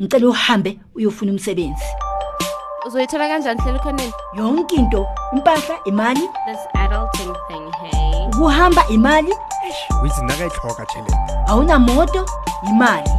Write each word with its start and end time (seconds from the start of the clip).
ngicela 0.00 0.28
uhambe 0.28 0.78
uyofuna 0.94 1.32
umsebenzi. 1.32 1.84
Uzoyithola 2.86 3.28
kanjani 3.28 3.60
hlela 3.60 3.78
khoneni? 3.78 4.12
Yonke 4.36 4.76
into 4.76 5.06
impahla 5.32 5.76
imali. 5.86 6.20
This 6.46 6.60
adulting 6.74 7.34
thing 7.48 7.70
hey 7.82 8.26
ukuhamba 8.26 8.88
imali. 8.88 9.32
Withi 10.02 10.22
nakayitlhoga 10.22 10.86
tšhelete 10.86 11.16
awunamoto 11.46 12.26
imali. 12.68 13.10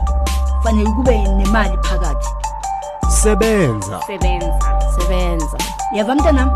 Fanele 0.63 0.89
kube 0.91 1.17
nemali 1.17 1.77
phakathi. 1.77 2.27
Sebenza. 3.09 4.01
Sebenza. 4.07 4.89
Sebenza. 4.99 5.57
Yava 5.93 6.15
mntanam? 6.15 6.51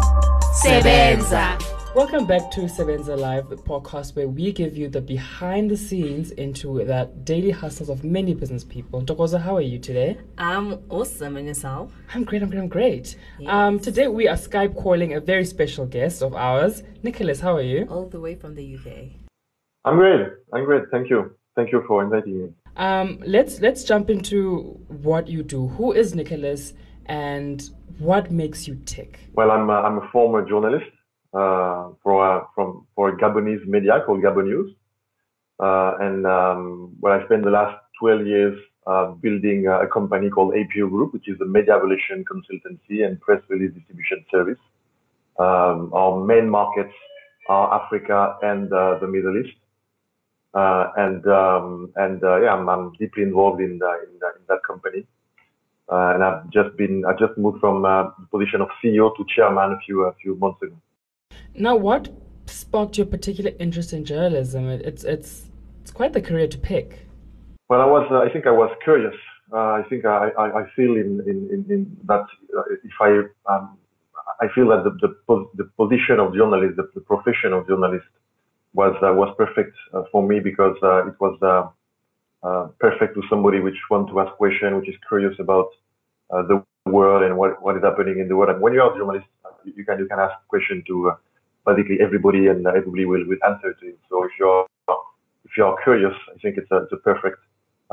Sebenza. 0.53 1.57
Welcome 1.93 2.25
back 2.25 2.49
to 2.51 2.61
Sebenza 2.61 3.19
Live, 3.19 3.49
the 3.49 3.57
podcast 3.57 4.15
where 4.15 4.29
we 4.29 4.53
give 4.53 4.77
you 4.77 4.87
the 4.87 5.01
behind 5.01 5.69
the 5.69 5.75
scenes 5.75 6.31
into 6.31 6.85
the 6.85 7.11
daily 7.25 7.51
hustles 7.51 7.89
of 7.89 8.05
many 8.05 8.33
business 8.33 8.63
people. 8.63 9.01
Tokoza, 9.01 9.41
how 9.41 9.57
are 9.57 9.61
you 9.61 9.77
today? 9.77 10.17
I'm 10.37 10.79
awesome 10.87 11.35
and 11.35 11.47
yourself. 11.47 11.91
I'm 12.15 12.23
great, 12.23 12.43
I'm 12.43 12.49
great, 12.49 12.59
I'm 12.59 12.69
great. 12.69 13.17
Um, 13.45 13.77
today 13.77 14.07
we 14.07 14.29
are 14.29 14.37
Skype 14.37 14.73
calling 14.77 15.15
a 15.15 15.19
very 15.19 15.43
special 15.43 15.85
guest 15.85 16.23
of 16.23 16.33
ours. 16.33 16.81
Nicolas, 17.03 17.41
how 17.41 17.57
are 17.57 17.61
you? 17.61 17.85
All 17.89 18.07
the 18.07 18.21
way 18.21 18.35
from 18.35 18.55
the 18.55 18.75
UK. 18.77 19.09
I'm 19.83 19.97
great. 19.97 20.27
I'm 20.53 20.63
great. 20.63 20.83
Thank 20.91 21.09
you. 21.09 21.35
Thank 21.57 21.73
you 21.73 21.83
for 21.89 22.05
inviting 22.05 22.41
me. 22.41 22.49
Um, 22.77 23.21
let's 23.25 23.59
let's 23.59 23.83
jump 23.83 24.09
into 24.09 24.79
what 24.87 25.27
you 25.27 25.43
do. 25.43 25.67
Who 25.67 25.91
is 25.91 26.15
Nicolas 26.15 26.71
and 27.07 27.69
what 27.99 28.31
makes 28.31 28.65
you 28.65 28.79
tick? 28.85 29.19
Well, 29.33 29.51
I'm 29.51 29.69
a, 29.69 29.73
I'm 29.73 29.97
a 29.97 30.09
former 30.13 30.47
journalist 30.47 30.85
uh, 31.33 31.89
for 32.03 32.25
a, 32.25 32.47
from 32.55 32.85
for 32.95 33.09
a 33.09 33.17
Gabonese 33.17 33.65
media 33.65 34.01
called 34.05 34.23
Gabonews, 34.23 34.75
uh, 35.59 35.97
and 35.99 36.25
um, 36.25 36.95
well, 36.99 37.19
I 37.19 37.25
spent 37.25 37.43
the 37.43 37.51
last 37.51 37.77
12 37.99 38.25
years 38.25 38.59
uh, 38.87 39.11
building 39.11 39.67
a 39.67 39.87
company 39.87 40.29
called 40.29 40.55
APO 40.55 40.87
Group, 40.89 41.13
which 41.13 41.27
is 41.29 41.39
a 41.41 41.45
media 41.45 41.75
evolution 41.75 42.25
consultancy 42.25 43.05
and 43.05 43.21
press 43.21 43.41
release 43.47 43.73
distribution 43.73 44.25
service. 44.31 44.57
Um, 45.39 45.91
our 45.93 46.23
main 46.23 46.49
markets 46.49 46.93
are 47.47 47.81
Africa 47.81 48.37
and 48.41 48.71
uh, 48.73 48.97
the 48.99 49.07
Middle 49.07 49.37
East. 49.37 49.55
Uh, 50.53 50.91
and 50.97 51.25
um, 51.27 51.93
and 51.95 52.23
uh, 52.23 52.41
yeah, 52.41 52.53
I'm, 52.53 52.67
I'm 52.67 52.91
deeply 52.99 53.23
involved 53.23 53.61
in, 53.61 53.79
the, 53.79 53.91
in, 54.03 54.19
the, 54.19 54.27
in 54.37 54.43
that 54.49 54.59
company. 54.67 55.05
Uh, 55.89 56.13
and 56.13 56.23
I've 56.23 56.49
just 56.49 56.75
been 56.77 57.03
I 57.05 57.13
just 57.13 57.37
moved 57.37 57.59
from 57.59 57.85
uh, 57.85 58.03
the 58.19 58.27
position 58.31 58.61
of 58.61 58.67
CEO 58.83 59.15
to 59.15 59.25
chairman 59.33 59.71
a 59.71 59.79
few 59.85 60.03
a 60.03 60.13
few 60.15 60.35
months 60.35 60.61
ago. 60.61 60.75
Now, 61.55 61.75
what 61.75 62.09
sparked 62.45 62.97
your 62.97 63.07
particular 63.07 63.51
interest 63.59 63.93
in 63.93 64.05
journalism? 64.05 64.67
It- 64.69 64.81
It's 64.85 65.03
it's 65.03 65.47
it's 65.81 65.91
quite 65.91 66.13
the 66.13 66.21
career 66.21 66.47
to 66.47 66.57
pick. 66.57 67.05
Well, 67.69 67.81
I 67.81 67.85
was 67.85 68.07
uh, 68.11 68.19
I 68.19 68.29
think 68.31 68.47
I 68.47 68.51
was 68.51 68.71
curious. 68.83 69.15
Uh, 69.53 69.73
I 69.79 69.83
think 69.89 70.05
I, 70.05 70.29
I, 70.37 70.61
I 70.61 70.63
feel 70.75 70.91
in 70.95 71.19
in, 71.27 71.65
in, 71.69 71.97
that 72.05 72.25
uh, 72.57 72.63
if 72.83 72.95
I 73.01 73.09
um, 73.51 73.77
I 74.41 74.47
feel 74.55 74.67
that 74.69 74.83
the 74.85 74.93
the, 75.27 75.47
the 75.55 75.65
position 75.77 76.19
of 76.19 76.33
journalist, 76.33 76.77
the, 76.77 76.89
the 76.95 77.01
profession 77.01 77.51
of 77.53 77.67
journalist, 77.67 78.05
was 78.73 78.95
uh, 79.03 79.13
was 79.13 79.33
perfect 79.37 79.75
uh, 79.93 80.03
for 80.11 80.25
me 80.25 80.39
because 80.39 80.77
uh, 80.83 81.07
it 81.07 81.15
was 81.19 81.35
perfect 82.79 83.15
to 83.15 83.21
somebody 83.29 83.59
which 83.59 83.77
want 83.89 84.07
to 84.09 84.19
ask 84.21 84.31
question, 84.37 84.75
which 84.77 84.89
is 84.89 84.95
curious 85.07 85.35
about 85.39 85.67
the 86.29 86.63
world 86.85 87.23
and 87.23 87.37
what 87.37 87.61
what 87.61 87.75
is 87.75 87.83
happening 87.83 88.19
in 88.19 88.27
the 88.29 88.35
world. 88.35 88.51
And 88.51 88.61
when 88.61 88.73
you 88.73 88.81
are 88.81 88.93
a 88.93 88.97
journalist, 88.97 89.27
you 89.65 89.83
can 89.85 89.99
you 89.99 90.07
can 90.07 90.19
ask 90.19 90.33
question 90.47 90.83
to 90.87 91.11
basically 91.65 91.99
everybody, 92.01 92.47
and 92.47 92.65
everybody 92.65 93.05
will, 93.05 93.25
will 93.27 93.43
answer 93.45 93.73
to 93.73 93.85
you. 93.85 93.97
So 94.09 94.23
if 94.23 94.31
you're 94.39 94.65
if 95.45 95.57
you 95.57 95.65
are 95.65 95.75
curious, 95.83 96.15
I 96.33 96.37
think 96.39 96.57
it's 96.57 96.71
a 96.71 96.77
it's 96.77 96.93
a 96.93 96.97
perfect 96.97 97.37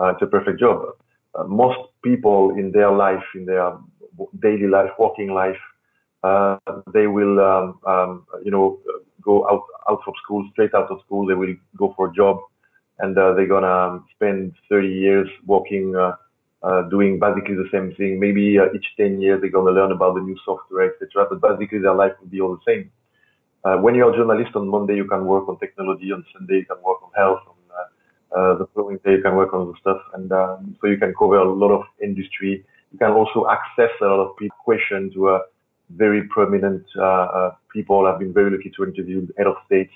uh, 0.01 0.13
it's 0.13 0.23
a 0.23 0.27
perfect 0.27 0.61
job. 0.61 0.95
Uh, 1.35 1.45
most 1.45 1.79
people 2.03 2.55
in 2.57 2.71
their 2.73 2.91
life, 2.91 3.25
in 3.35 3.45
their 3.45 3.73
daily 4.41 4.69
life, 4.69 4.91
working 4.99 5.33
life, 5.33 5.59
uh, 6.23 6.57
they 6.93 7.07
will 7.07 7.41
um, 7.41 7.79
um, 7.87 8.27
you 8.45 8.51
know 8.51 8.79
go 9.23 9.49
out 9.49 9.65
out 9.91 10.03
of 10.07 10.15
school, 10.23 10.49
straight 10.53 10.75
out 10.75 10.91
of 10.91 11.01
school. 11.05 11.27
They 11.27 11.35
will 11.35 11.55
go 11.77 11.95
for 11.97 12.11
a 12.11 12.13
job, 12.13 12.39
and 13.01 13.19
uh, 13.19 13.35
they're 13.35 13.49
gonna 13.49 14.01
spend 14.15 14.55
30 14.69 14.89
years 14.89 15.29
working. 15.47 15.97
Uh, 15.97 16.13
uh, 16.61 16.83
doing 16.89 17.21
basically 17.21 17.55
the 17.55 17.69
same 17.71 17.95
thing. 17.95 18.19
Maybe 18.19 18.59
each 18.75 18.87
10 18.97 19.21
years 19.21 19.41
they're 19.41 19.49
going 19.49 19.73
to 19.73 19.81
learn 19.81 19.93
about 19.93 20.17
the 20.17 20.21
new 20.21 20.37
software, 20.45 20.93
etc. 20.93 21.29
But 21.31 21.41
basically 21.41 21.79
their 21.79 21.95
life 21.95 22.11
will 22.21 22.27
be 22.27 22.41
all 22.41 22.57
the 22.57 22.63
same. 22.67 22.91
Uh, 23.65 23.77
when 23.79 23.95
you're 23.95 24.13
a 24.13 24.17
journalist 24.17 24.55
on 24.55 24.69
Monday, 24.69 24.97
you 24.97 25.07
can 25.07 25.27
work 25.27 25.49
on 25.49 25.59
technology. 25.59 26.13
On 26.13 26.25
Sunday, 26.33 26.59
you 26.59 26.65
can 26.65 26.77
work 26.83 27.03
on 27.03 27.11
health. 27.17 27.41
On 27.47 27.55
uh, 27.75 28.39
uh, 28.39 28.59
the 28.59 28.67
following 28.75 28.99
day, 29.05 29.13
you 29.13 29.23
can 29.23 29.35
work 29.35 29.53
on 29.53 29.63
other 29.63 29.79
stuff. 29.81 30.01
And 30.15 30.31
um, 30.33 30.77
so 30.81 30.87
you 30.87 30.97
can 30.97 31.13
cover 31.19 31.37
a 31.37 31.53
lot 31.53 31.73
of 31.73 31.83
industry. 32.03 32.65
You 32.93 32.99
can 32.99 33.11
also 33.11 33.47
access 33.51 33.91
a 34.01 34.07
lot 34.07 34.21
of 34.21 34.37
people 34.37 34.57
question 34.65 35.11
to 35.15 35.41
very 35.91 36.29
prominent 36.29 36.85
uh, 36.97 37.03
uh, 37.03 37.55
people. 37.73 38.07
I've 38.07 38.19
been 38.19 38.33
very 38.33 38.51
lucky 38.51 38.71
to 38.77 38.85
interview 38.85 39.27
head 39.37 39.47
of 39.47 39.57
states, 39.67 39.93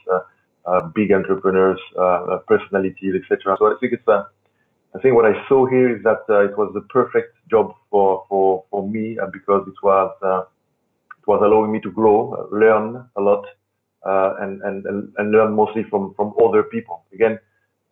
big 0.94 1.12
entrepreneurs, 1.12 1.81
personalities, 2.49 3.15
etc. 3.23 3.56
So 3.59 3.67
I 3.67 3.75
think 3.81 3.93
it's 3.93 4.09
a 4.09 4.27
I 4.94 4.99
think 5.00 5.15
what 5.15 5.25
I 5.25 5.33
saw 5.49 5.65
here 5.65 5.97
is 5.97 6.03
that 6.03 6.25
it 6.29 6.56
was 6.59 6.71
the 6.75 6.83
perfect 6.83 7.34
job 7.50 7.75
for 7.91 8.25
for 8.29 8.65
for 8.71 8.89
me 8.89 9.19
because 9.33 9.67
it 9.67 9.75
was 9.83 10.47
it 11.22 11.28
was 11.28 11.41
allowing 11.44 11.71
me 11.71 11.81
to 11.81 11.91
grow, 11.91 12.49
learn 12.50 13.06
a 13.16 13.21
lot, 13.21 13.44
uh, 14.05 14.34
and, 14.41 14.60
and 14.62 15.12
and 15.16 15.31
learn 15.31 15.53
mostly 15.53 15.84
from 15.84 16.15
from 16.15 16.34
other 16.43 16.65
people. 16.65 17.05
Again, 17.12 17.38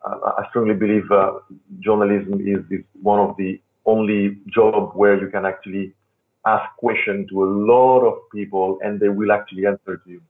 uh, 0.05 0.33
I 0.39 0.49
strongly 0.51 0.75
believe 0.75 1.11
uh, 1.13 1.35
journalism 1.79 2.41
is 2.41 2.65
is 2.71 2.85
one 3.01 3.21
of 3.21 3.37
the 3.37 3.61
only 3.87 4.39
job 4.49 4.93
where 4.95 5.21
you 5.21 5.29
can 5.29 5.47
actually 5.47 5.95
ask 6.47 6.65
question 6.79 7.27
to 7.29 7.45
a 7.45 7.49
lot 7.73 8.01
of 8.01 8.15
people 8.35 8.79
and 8.83 8.99
they 8.99 9.09
will 9.09 9.31
actually 9.31 9.67
answer 9.67 9.99
to 9.99 10.11
you. 10.11 10.23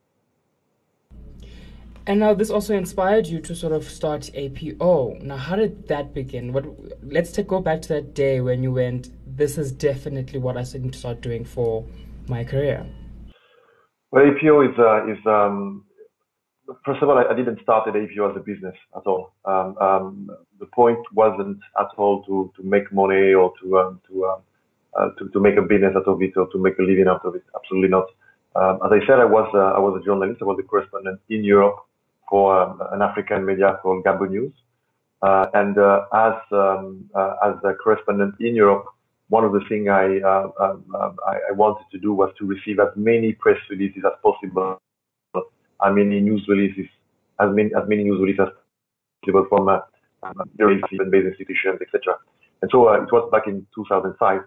And 2.06 2.20
now 2.20 2.34
this 2.34 2.50
also 2.50 2.74
inspired 2.74 3.26
you 3.26 3.40
to 3.40 3.54
sort 3.54 3.72
of 3.72 3.84
start 3.84 4.30
APO. 4.34 5.18
Now, 5.22 5.36
how 5.36 5.56
did 5.56 5.86
that 5.88 6.12
begin? 6.12 6.52
What? 6.52 6.64
Let's 7.02 7.30
take 7.30 7.46
go 7.46 7.60
back 7.60 7.82
to 7.82 7.88
that 7.88 8.14
day 8.14 8.40
when 8.40 8.62
you 8.62 8.72
went. 8.72 9.10
This 9.36 9.56
is 9.56 9.70
definitely 9.70 10.40
what 10.40 10.56
I 10.56 10.62
need 10.62 10.92
to 10.92 10.98
start 10.98 11.20
doing 11.20 11.44
for 11.44 11.84
my 12.30 12.44
career. 12.44 12.86
Well, 14.10 14.24
APO 14.24 14.62
is 14.62 14.78
uh, 14.78 15.06
is 15.12 15.18
um, 15.26 15.84
first 16.84 17.02
of 17.02 17.08
all, 17.08 17.18
I, 17.18 17.24
I 17.32 17.34
didn't 17.34 17.60
start 17.62 17.88
at 17.88 17.96
APO 17.96 18.30
as 18.30 18.36
a 18.36 18.40
business 18.40 18.76
at 18.96 19.04
all. 19.06 19.32
Um, 19.44 19.76
um, 19.78 20.30
the 20.58 20.66
point 20.66 20.98
wasn't 21.12 21.58
at 21.78 21.88
all 21.96 22.22
to, 22.24 22.52
to 22.56 22.62
make 22.62 22.92
money 22.92 23.34
or 23.34 23.52
to 23.60 23.78
um, 23.78 24.00
to, 24.08 24.26
um, 24.26 24.40
uh, 24.98 25.08
to 25.18 25.28
to 25.28 25.40
make 25.40 25.56
a 25.56 25.62
business 25.62 25.94
out 25.96 26.08
of 26.08 26.22
it 26.22 26.32
or 26.36 26.48
to 26.52 26.58
make 26.58 26.78
a 26.78 26.82
living 26.82 27.08
out 27.08 27.24
of 27.24 27.34
it. 27.34 27.44
Absolutely 27.54 27.90
not. 27.90 28.06
Um, 28.56 28.80
as 28.84 28.90
I 28.92 29.00
said, 29.06 29.18
I 29.20 29.26
was 29.26 29.48
uh, 29.54 29.76
I 29.76 29.78
was 29.78 30.00
a 30.00 30.04
journalist. 30.04 30.40
I 30.42 30.44
was 30.44 30.58
a 30.58 30.66
correspondent 30.66 31.20
in 31.28 31.44
Europe 31.44 31.76
for 32.28 32.76
an 32.92 33.02
African 33.02 33.44
media 33.44 33.78
called 33.82 34.04
Gabonews. 34.04 34.52
Uh, 35.22 35.46
and 35.52 35.76
uh, 35.76 36.06
as 36.14 36.34
uh, 36.50 37.34
as 37.44 37.54
a 37.64 37.74
correspondent 37.74 38.34
in 38.40 38.54
Europe, 38.54 38.86
one 39.30 39.44
of 39.44 39.52
the 39.52 39.60
things 39.68 39.88
I, 39.88 40.18
uh, 40.26 40.50
um, 40.60 40.84
I 41.26 41.52
wanted 41.52 41.86
to 41.92 41.98
do 41.98 42.12
was 42.12 42.34
to 42.38 42.46
receive 42.46 42.80
as 42.80 42.88
many 42.96 43.32
press 43.32 43.58
releases 43.70 44.02
as 44.04 44.12
possible, 44.22 44.78
as 45.34 45.94
many 45.94 46.20
news 46.20 46.44
releases, 46.48 46.86
as 47.38 47.48
many 47.52 47.70
as 47.74 47.88
many 47.88 48.02
news 48.02 48.20
releases 48.20 48.48
as 48.48 48.52
possible 49.22 49.46
from 49.48 49.68
uh, 49.68 49.78
um, 50.24 50.34
very 50.56 50.82
based 51.10 51.28
institutions, 51.28 51.78
etc. 51.80 52.18
And 52.60 52.70
so 52.72 52.88
uh, 52.88 53.02
it 53.02 53.12
was 53.12 53.30
back 53.30 53.46
in 53.46 53.64
2005. 53.74 54.40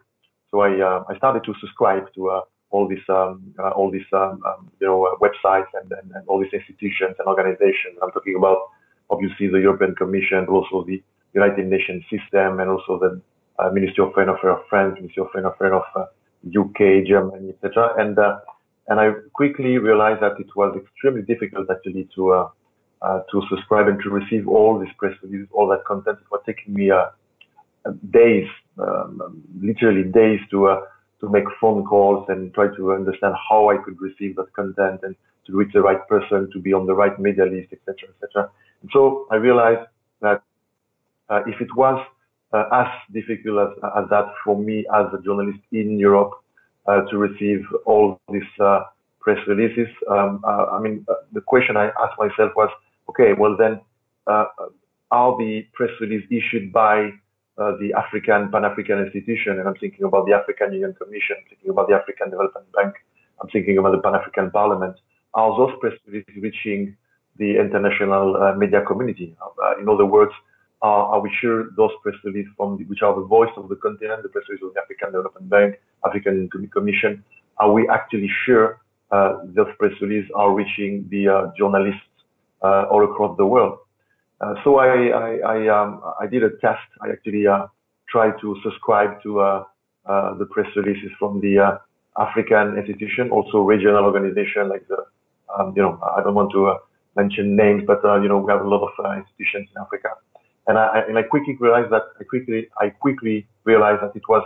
So 0.52 0.60
I 0.60 0.80
uh, 0.82 1.04
I 1.10 1.16
started 1.18 1.46
to 1.46 1.54
subscribe 1.62 2.14
to 2.16 2.30
uh, 2.30 2.42
all 2.70 2.86
these 2.86 3.08
um, 3.08 3.56
uh, 3.58 3.70
all 3.70 3.90
these 3.90 4.10
um, 4.12 4.44
um, 4.46 4.70
you 4.82 4.88
know 4.88 5.16
websites 5.22 5.72
and, 5.80 5.90
and, 5.94 6.12
and 6.12 6.28
all 6.28 6.42
these 6.42 6.52
institutions 6.54 7.16
and 7.20 7.28
organizations. 7.28 7.96
I'm 8.04 8.12
talking 8.12 8.36
about 8.36 8.58
obviously 9.10 9.48
the 9.48 9.60
European 9.60 9.96
Commission, 9.96 10.46
but 10.46 10.54
also 10.54 10.84
the 10.84 11.02
United 11.34 11.68
Nations 11.68 12.04
system, 12.12 12.60
and 12.60 12.70
also 12.70 13.00
the 13.00 13.22
uh, 13.60 13.70
Ministry 13.70 14.04
of 14.04 14.14
Foreign 14.14 14.30
Affairs 14.30 14.58
of 14.60 14.68
France, 14.70 14.96
Ministry 14.96 15.24
of 15.24 15.32
Foreign 15.32 15.46
Affairs 15.46 15.74
of 15.74 15.84
uh, 15.96 16.60
UK, 16.60 17.06
Germany, 17.06 17.50
etc. 17.50 17.94
And 17.98 18.18
uh, 18.18 18.40
and 18.88 19.00
I 19.00 19.12
quickly 19.34 19.78
realized 19.78 20.22
that 20.22 20.40
it 20.40 20.48
was 20.56 20.78
extremely 20.78 21.22
difficult 21.22 21.70
actually 21.70 22.10
to 22.16 22.34
uh, 22.34 22.50
uh, 23.02 23.22
to 23.32 23.42
subscribe 23.50 23.88
and 23.88 24.02
to 24.02 24.10
receive 24.10 24.48
all 24.48 24.80
these 24.80 24.94
press 24.98 25.14
releases, 25.22 25.48
all 25.52 25.68
that 25.68 25.86
content. 25.86 26.20
It 26.22 26.32
was 26.32 26.42
taking 26.46 26.74
me 26.74 26.92
uh, 26.92 27.08
days, 28.12 28.48
um, 28.80 29.44
literally 29.62 30.04
days 30.04 30.40
to 30.52 30.68
uh, 30.68 30.82
to 31.22 31.30
make 31.30 31.46
phone 31.62 31.86
calls 31.86 32.26
and 32.30 32.54
try 32.54 32.68
to 32.76 32.94
understand 32.94 33.36
how 33.50 33.70
I 33.70 33.78
could 33.78 34.00
receive 34.02 34.36
that 34.36 34.52
content 34.54 35.02
and 35.04 35.16
to 35.46 35.54
reach 35.54 35.74
the 35.74 35.82
right 35.82 36.06
person, 36.08 36.50
to 36.52 36.60
be 36.60 36.74
on 36.74 36.86
the 36.86 36.94
right 36.94 37.18
media 37.20 37.46
list, 37.46 37.72
etc., 37.72 38.10
etc. 38.10 38.50
So 38.92 39.28
I 39.32 39.36
realized 39.36 39.88
that 40.22 40.42
uh, 41.30 41.42
if 41.48 41.62
it 41.62 41.74
was 41.76 42.00
uh, 42.00 42.10
as 42.54 42.88
difficult 43.12 43.60
as, 43.68 43.92
as 43.98 44.10
that 44.10 44.34
for 44.44 44.58
me 44.58 44.86
as 44.94 45.06
a 45.14 45.22
journalist 45.24 45.60
in 45.72 46.00
Europe 46.00 46.32
uh, 46.88 47.02
to 47.10 47.18
receive 47.18 47.62
all 47.86 48.20
these 48.32 48.44
uh, 48.60 48.82
press 49.20 49.40
releases, 49.48 49.88
um, 50.10 50.42
uh, 50.46 50.66
I 50.72 50.80
mean, 50.80 51.06
uh, 51.10 51.14
the 51.32 51.42
question 51.42 51.78
I 51.78 51.86
asked 51.86 52.20
myself 52.20 52.52
was, 52.56 52.70
okay, 53.10 53.34
well 53.34 53.56
then, 53.58 53.80
uh, 54.28 54.46
are 55.12 55.38
the 55.38 55.66
press 55.74 55.92
release 56.02 56.26
issued 56.30 56.74
by 56.74 57.12
uh, 57.58 57.74
the 57.80 57.94
African 57.96 58.52
Pan 58.52 58.66
African 58.66 59.00
institution, 59.00 59.60
and 59.60 59.68
I'm 59.68 59.76
thinking 59.76 60.06
about 60.06 60.26
the 60.26 60.34
African 60.34 60.74
Union 60.74 60.94
Commission, 60.94 61.38
I'm 61.40 61.50
thinking 61.50 61.70
about 61.70 61.88
the 61.88 61.96
African 61.96 62.32
Development 62.32 62.66
Bank, 62.74 62.96
I'm 63.42 63.50
thinking 63.50 63.78
about 63.78 63.92
the 63.92 64.02
Pan 64.02 64.16
African 64.16 64.52
Parliament. 64.52 64.96
Are 65.34 65.56
those 65.58 65.72
press 65.80 65.94
releases 66.08 66.36
reaching 66.42 66.96
the 67.38 67.58
international 67.58 68.36
uh, 68.38 68.56
media 68.56 68.82
community? 68.82 69.36
Uh, 69.42 69.80
in 69.80 69.88
other 69.88 70.06
words, 70.06 70.32
are, 70.84 71.16
are 71.16 71.22
we 71.22 71.32
sure 71.42 71.70
those 71.78 71.92
press 72.04 72.16
releases 72.24 72.52
from 72.58 72.78
the, 72.78 72.84
which 72.84 73.02
are 73.02 73.16
the 73.16 73.26
voice 73.26 73.50
of 73.56 73.70
the 73.70 73.76
continent, 73.78 74.22
the 74.22 74.30
press 74.30 74.44
releases 74.50 74.68
of 74.68 74.74
the 74.74 74.82
African 74.82 75.14
Development 75.14 75.50
Bank, 75.50 75.80
African 76.06 76.50
Commission, 76.72 77.24
are 77.58 77.72
we 77.72 77.88
actually 77.88 78.30
sure 78.46 78.82
uh, 79.12 79.38
those 79.46 79.68
press 79.80 79.94
releases 80.02 80.30
are 80.36 80.54
reaching 80.54 81.08
the 81.10 81.28
uh, 81.30 81.52
journalists 81.58 82.02
uh, 82.62 82.86
all 82.92 83.04
across 83.04 83.38
the 83.38 83.46
world? 83.46 83.78
Uh, 84.42 84.56
so 84.64 84.78
I 84.78 84.88
I 85.08 85.30
I, 85.56 85.68
um, 85.70 86.02
I, 86.20 86.28
did 86.28 86.44
a 86.44 86.50
test. 86.60 86.84
I 87.02 87.12
actually 87.12 87.48
uh, 87.48 87.68
tried 88.10 88.34
to 88.42 88.58
subscribe 88.64 89.22
to 89.24 89.40
uh, 89.40 89.64
the 90.40 90.48
press 90.52 90.68
releases 90.76 91.12
from 91.18 91.40
the 91.40 91.80
African 92.18 92.78
institution, 92.78 93.30
also 93.30 93.60
regional 93.60 94.04
organization 94.04 94.68
like 94.68 94.86
the 94.90 95.00
um, 95.58 95.74
you 95.78 95.82
know 95.82 95.98
I 96.18 96.22
don't 96.24 96.36
want 96.36 96.52
to 96.52 96.76
mention 97.16 97.56
names, 97.56 97.84
but 97.88 98.02
you 98.22 98.28
know 98.28 98.40
we 98.40 98.52
have 98.52 98.66
a 98.66 98.68
lot 98.68 98.84
of 98.84 98.94
institutions 99.16 99.70
in 99.74 99.82
Africa 99.82 100.10
and 100.68 100.78
I, 100.78 101.04
and 101.08 101.18
I 101.18 101.24
quickly 101.24 101.58
realized 101.60 101.92
that 101.92 102.04
I 102.20 102.24
quickly 102.24 102.70
I 102.80 102.90
quickly 102.90 103.48
realized 103.66 104.02
that 104.02 104.16
it 104.16 104.24
was 104.30 104.44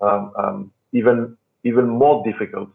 um, 0.00 0.32
um, 0.38 0.72
even 0.92 1.36
even 1.64 1.88
more 1.88 2.24
difficult 2.24 2.70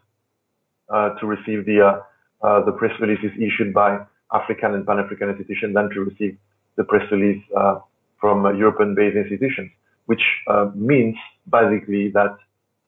uh, 0.90 1.10
to 1.20 1.26
receive 1.26 1.66
the 1.66 1.82
uh, 1.82 2.46
uh, 2.46 2.66
the 2.66 2.72
press 2.72 2.92
releases 3.00 3.32
issued 3.38 3.74
by 3.74 4.00
African 4.32 4.74
and 4.74 4.86
Pan 4.86 5.00
African 5.00 5.30
institutions 5.30 5.74
than 5.74 5.90
to 5.90 6.02
receive 6.02 6.38
the 6.76 6.84
press 6.84 7.04
release 7.12 7.42
uh, 7.58 7.80
from 8.22 8.44
European-based 8.58 9.16
institutions, 9.16 9.72
which 10.06 10.22
uh, 10.48 10.70
means 10.76 11.16
basically 11.52 12.10
that 12.12 12.38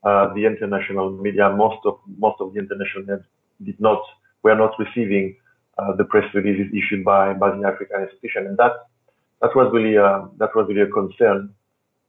uh, 0.04 0.34
the 0.34 0.46
international 0.46 1.12
media, 1.12 1.50
most 1.50 1.80
of 1.86 2.00
most 2.18 2.40
of 2.40 2.54
the 2.54 2.60
international 2.60 3.02
media 3.02 3.26
did 3.64 3.80
not 3.80 4.02
were 4.44 4.56
not 4.56 4.72
receiving 4.78 5.36
the 5.98 6.04
press 6.04 6.26
releases 6.36 6.72
issued 6.74 7.04
by 7.04 7.34
by 7.34 7.50
the 7.50 7.66
African 7.66 8.02
institution, 8.04 8.46
and 8.48 8.58
that 8.58 8.74
that 9.42 9.56
was 9.56 9.72
really 9.74 9.98
uh, 9.98 10.26
that 10.38 10.56
was 10.56 10.68
really 10.68 10.82
a 10.82 10.88
concern. 10.88 11.54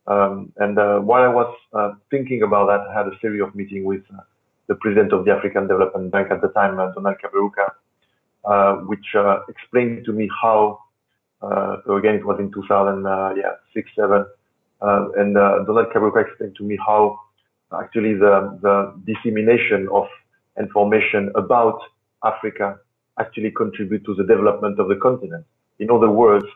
Um, 0.06 0.52
and 0.56 0.78
uh, 0.78 0.98
while 0.98 1.22
I 1.22 1.28
was 1.28 1.54
uh, 1.72 1.92
thinking 2.10 2.42
about 2.42 2.66
that, 2.66 2.80
I 2.90 2.98
had 2.98 3.06
a 3.06 3.18
series 3.20 3.42
of 3.42 3.54
meetings 3.54 3.86
with 3.86 4.02
uh, 4.12 4.22
the 4.66 4.74
president 4.76 5.12
of 5.12 5.24
the 5.24 5.30
African 5.30 5.68
Development 5.68 6.10
Bank 6.10 6.28
at 6.30 6.40
the 6.40 6.48
time, 6.48 6.80
uh, 6.80 6.90
Donald 6.92 7.16
Kaberuka, 7.22 7.70
uh, 8.44 8.82
which 8.86 9.06
explained 9.48 10.04
to 10.06 10.12
me 10.12 10.28
how. 10.42 10.80
so 11.86 11.96
again, 11.96 12.16
it 12.16 12.24
was 12.26 12.38
in 12.40 12.50
2000, 12.50 13.04
yeah, 13.36 13.54
six, 13.72 13.90
seven, 13.94 14.24
and 14.80 15.34
Donald 15.34 15.88
Kaberuka 15.94 16.26
explained 16.26 16.56
to 16.56 16.64
me 16.64 16.76
how 16.86 17.18
actually 17.80 18.14
the 18.14 18.58
the 18.62 18.76
dissemination 19.06 19.88
of 19.92 20.06
information 20.58 21.30
about 21.36 21.78
Africa 22.24 22.78
actually 23.18 23.52
contribute 23.52 24.04
to 24.06 24.14
the 24.14 24.24
development 24.24 24.80
of 24.80 24.88
the 24.88 24.96
continent. 24.96 25.44
In 25.78 25.90
other 25.90 26.10
words, 26.10 26.46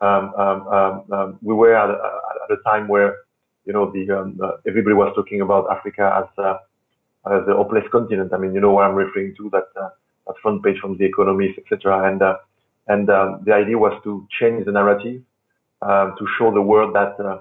um, 0.00 0.32
um, 0.34 0.68
um, 0.68 1.04
um, 1.12 1.38
we 1.42 1.54
were 1.54 1.74
at 1.74 1.90
a, 1.90 1.92
at 1.92 2.58
a, 2.58 2.62
time 2.62 2.88
where, 2.88 3.16
you 3.66 3.72
know, 3.72 3.92
the 3.92 4.10
uh, 4.42 4.52
everybody 4.66 4.94
was 4.94 5.12
talking 5.14 5.42
about 5.42 5.70
Africa 5.70 6.24
as 6.24 6.44
uh, 6.44 6.56
as 7.30 7.46
the 7.46 7.54
hopeless 7.54 7.84
continent. 7.92 8.32
I 8.32 8.38
mean, 8.38 8.54
you 8.54 8.60
know 8.60 8.72
what 8.72 8.84
I'm 8.84 8.94
referring 8.94 9.34
to 9.36 9.50
that 9.50 9.68
uh, 9.80 9.90
that 10.26 10.36
front 10.40 10.64
page 10.64 10.78
from 10.80 10.96
the 10.96 11.04
Economist, 11.04 11.58
etc. 11.58 12.10
And 12.10 12.22
uh, 12.22 12.36
and 12.88 13.10
um, 13.10 13.42
the 13.44 13.52
idea 13.52 13.76
was 13.76 13.92
to 14.04 14.26
change 14.40 14.64
the 14.64 14.72
narrative 14.72 15.22
um, 15.82 16.14
to 16.18 16.26
show 16.38 16.50
the 16.50 16.62
world 16.62 16.94
that 16.94 17.20
uh, 17.20 17.40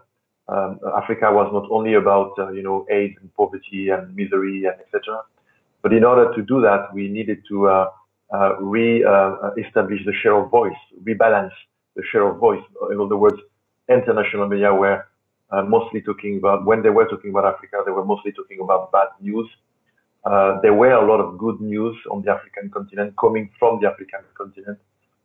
um, 0.51 0.79
Africa 0.97 1.31
was 1.31 1.50
not 1.53 1.65
only 1.71 1.94
about 1.94 2.33
uh, 2.38 2.50
you 2.50 2.61
know 2.61 2.85
AIDS 2.91 3.15
and 3.21 3.33
poverty 3.35 3.88
and 3.89 4.13
misery 4.13 4.65
and 4.65 4.75
etc. 4.81 5.21
But 5.81 5.94
in 5.94 6.03
order 6.03 6.33
to 6.35 6.41
do 6.41 6.59
that, 6.59 6.94
we 6.94 7.07
needed 7.07 7.41
to 7.47 7.88
re-establish 8.59 10.01
the 10.06 10.11
share 10.21 10.35
of 10.35 10.51
voice, 10.51 10.75
rebalance 11.01 11.53
the 12.00 12.06
share 12.12 12.25
of 12.31 12.36
voice. 12.48 12.66
In 12.94 12.98
other 13.06 13.19
words, 13.24 13.40
international 14.00 14.48
media 14.54 14.72
were 14.84 15.00
uh, 15.54 15.63
mostly 15.75 16.01
talking 16.10 16.34
about, 16.42 16.57
when 16.69 16.80
they 16.84 16.94
were 16.98 17.07
talking 17.13 17.31
about 17.34 17.46
Africa, 17.54 17.75
they 17.86 17.92
were 17.92 18.07
mostly 18.13 18.31
talking 18.40 18.60
about 18.66 18.81
bad 18.98 19.10
news. 19.28 19.48
Uh, 20.30 20.51
there 20.63 20.75
were 20.81 20.96
a 21.04 21.06
lot 21.12 21.19
of 21.25 21.38
good 21.38 21.60
news 21.74 21.96
on 22.12 22.18
the 22.24 22.30
African 22.38 22.66
continent 22.78 23.10
coming 23.24 23.46
from 23.60 23.80
the 23.81 23.88
African 23.92 24.24
continent. 24.42 24.78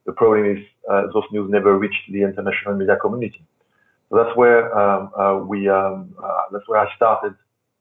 The 0.07 0.13
problem 0.13 0.45
is 0.55 0.63
uh, 0.91 1.03
those 1.13 1.29
news 1.35 1.47
never 1.51 1.79
reached 1.85 2.05
the 2.15 2.23
international 2.23 2.75
media 2.81 2.97
community. 3.05 3.43
So 4.09 4.13
that's 4.19 4.35
where 4.37 4.61
um, 4.81 5.11
uh, 5.19 5.37
we, 5.51 5.69
um, 5.69 6.15
uh, 6.23 6.43
that's 6.53 6.67
where 6.69 6.81
I 6.87 6.89
started 6.97 7.35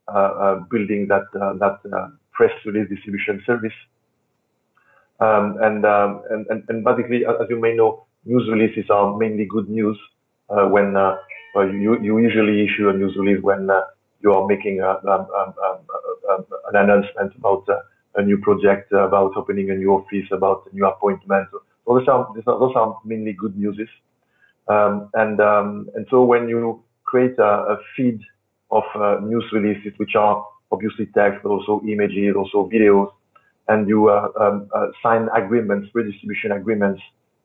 uh, 0.07 0.55
building 0.71 1.07
that 1.07 1.25
that 1.33 1.75
press 2.37 2.53
release 2.65 2.89
distribution 2.89 3.35
service. 3.45 3.77
Um, 5.19 5.45
and, 5.61 5.85
um, 5.85 6.11
and, 6.31 6.41
and 6.51 6.59
and 6.69 6.77
basically, 6.83 7.19
as 7.25 7.47
you 7.49 7.59
may 7.65 7.73
know, 7.79 7.91
news 8.25 8.47
releases 8.49 8.89
are 8.89 9.17
mainly 9.17 9.45
good 9.45 9.69
news 9.69 9.97
uh, 10.49 10.65
when 10.67 10.95
uh, 10.95 11.15
you, 11.55 11.99
you 12.01 12.17
usually 12.19 12.65
issue 12.65 12.89
a 12.89 12.93
news 12.93 13.15
release 13.17 13.41
when 13.41 13.69
uh, 13.69 13.81
you 14.21 14.31
are 14.31 14.47
making 14.47 14.79
a, 14.79 14.89
um, 14.89 15.27
um, 15.37 15.53
um, 16.29 16.45
an 16.71 16.75
announcement 16.75 17.33
about 17.37 17.65
a 18.15 18.21
new 18.21 18.37
project, 18.37 18.91
about 18.91 19.33
opening 19.35 19.69
a 19.71 19.75
new 19.75 19.91
office, 19.91 20.25
about 20.31 20.63
a 20.71 20.75
new 20.75 20.85
appointment. 20.85 21.47
Those 21.85 22.07
are, 22.07 22.27
those 22.45 22.71
are 22.75 22.97
mainly 23.03 23.33
good 23.33 23.57
news. 23.57 23.77
Um, 24.67 25.09
and, 25.13 25.39
um, 25.41 25.89
and 25.95 26.07
so 26.09 26.23
when 26.23 26.47
you 26.47 26.83
create 27.03 27.37
a, 27.37 27.43
a 27.43 27.77
feed 27.97 28.21
of 28.71 28.83
uh, 28.95 29.19
news 29.21 29.43
releases, 29.51 29.91
which 29.97 30.15
are 30.15 30.45
obviously 30.71 31.07
text, 31.07 31.41
but 31.43 31.49
also 31.49 31.81
images, 31.87 32.35
also 32.37 32.69
videos, 32.69 33.11
and 33.67 33.87
you 33.87 34.09
uh, 34.09 34.27
sign 35.01 35.27
agreements, 35.35 35.89
redistribution 35.93 36.53
agreements 36.53 37.01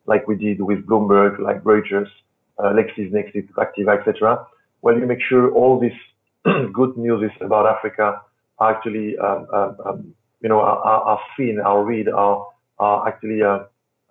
like 0.09 0.27
we 0.27 0.35
did 0.35 0.59
with 0.69 0.79
Bloomberg, 0.87 1.39
like 1.39 1.59
Reuters, 1.63 2.09
uh, 2.57 2.73
LexisNexis, 2.79 3.47
Factiva, 3.57 3.91
etc. 3.97 4.45
Well, 4.81 4.97
you 4.97 5.05
make 5.05 5.21
sure 5.29 5.51
all 5.51 5.79
this 5.79 5.97
good 6.73 6.97
news 6.97 7.21
is 7.29 7.35
about 7.41 7.65
Africa 7.67 8.21
are 8.57 8.75
actually, 8.75 9.17
um, 9.17 9.47
um, 9.53 9.77
um, 9.85 10.13
you 10.41 10.49
know, 10.49 10.59
are, 10.59 11.01
are, 11.11 11.19
seen, 11.37 11.59
are 11.59 11.83
read, 11.83 12.09
are, 12.09 12.47
are 12.79 13.07
actually 13.07 13.41
uh, 13.41 13.59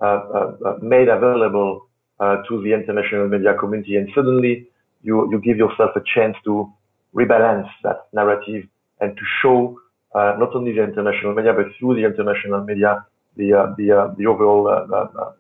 uh, 0.01 0.05
uh, 0.05 0.57
uh 0.67 0.77
made 0.81 1.09
available 1.09 1.89
uh, 2.21 2.37
to 2.49 2.63
the 2.63 2.73
international 2.73 3.29
media 3.29 3.55
community. 3.55 3.97
And 3.97 4.09
suddenly 4.15 4.69
you, 5.03 5.29
you 5.31 5.41
give 5.41 5.57
yourself 5.59 5.91
a 5.97 6.03
chance 6.15 6.37
to 6.45 6.73
rebalance 7.15 7.71
that 7.83 8.07
narrative 8.13 8.65
and 9.01 9.17
to 9.17 9.23
show 9.43 9.79
not 10.15 10.55
only 10.55 10.73
the 10.73 10.83
international 10.83 11.35
media, 11.35 11.53
but 11.53 11.67
through 11.79 11.95
the 11.95 12.05
international 12.05 12.65
media, 12.65 13.05
the, 13.37 13.51
the, 13.77 14.15
the 14.19 14.27
overall 14.27 14.67
uh, 14.67 15.33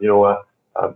you 0.00 0.08
know, 0.08 0.24
uh, 0.24 0.42
uh, 0.76 0.92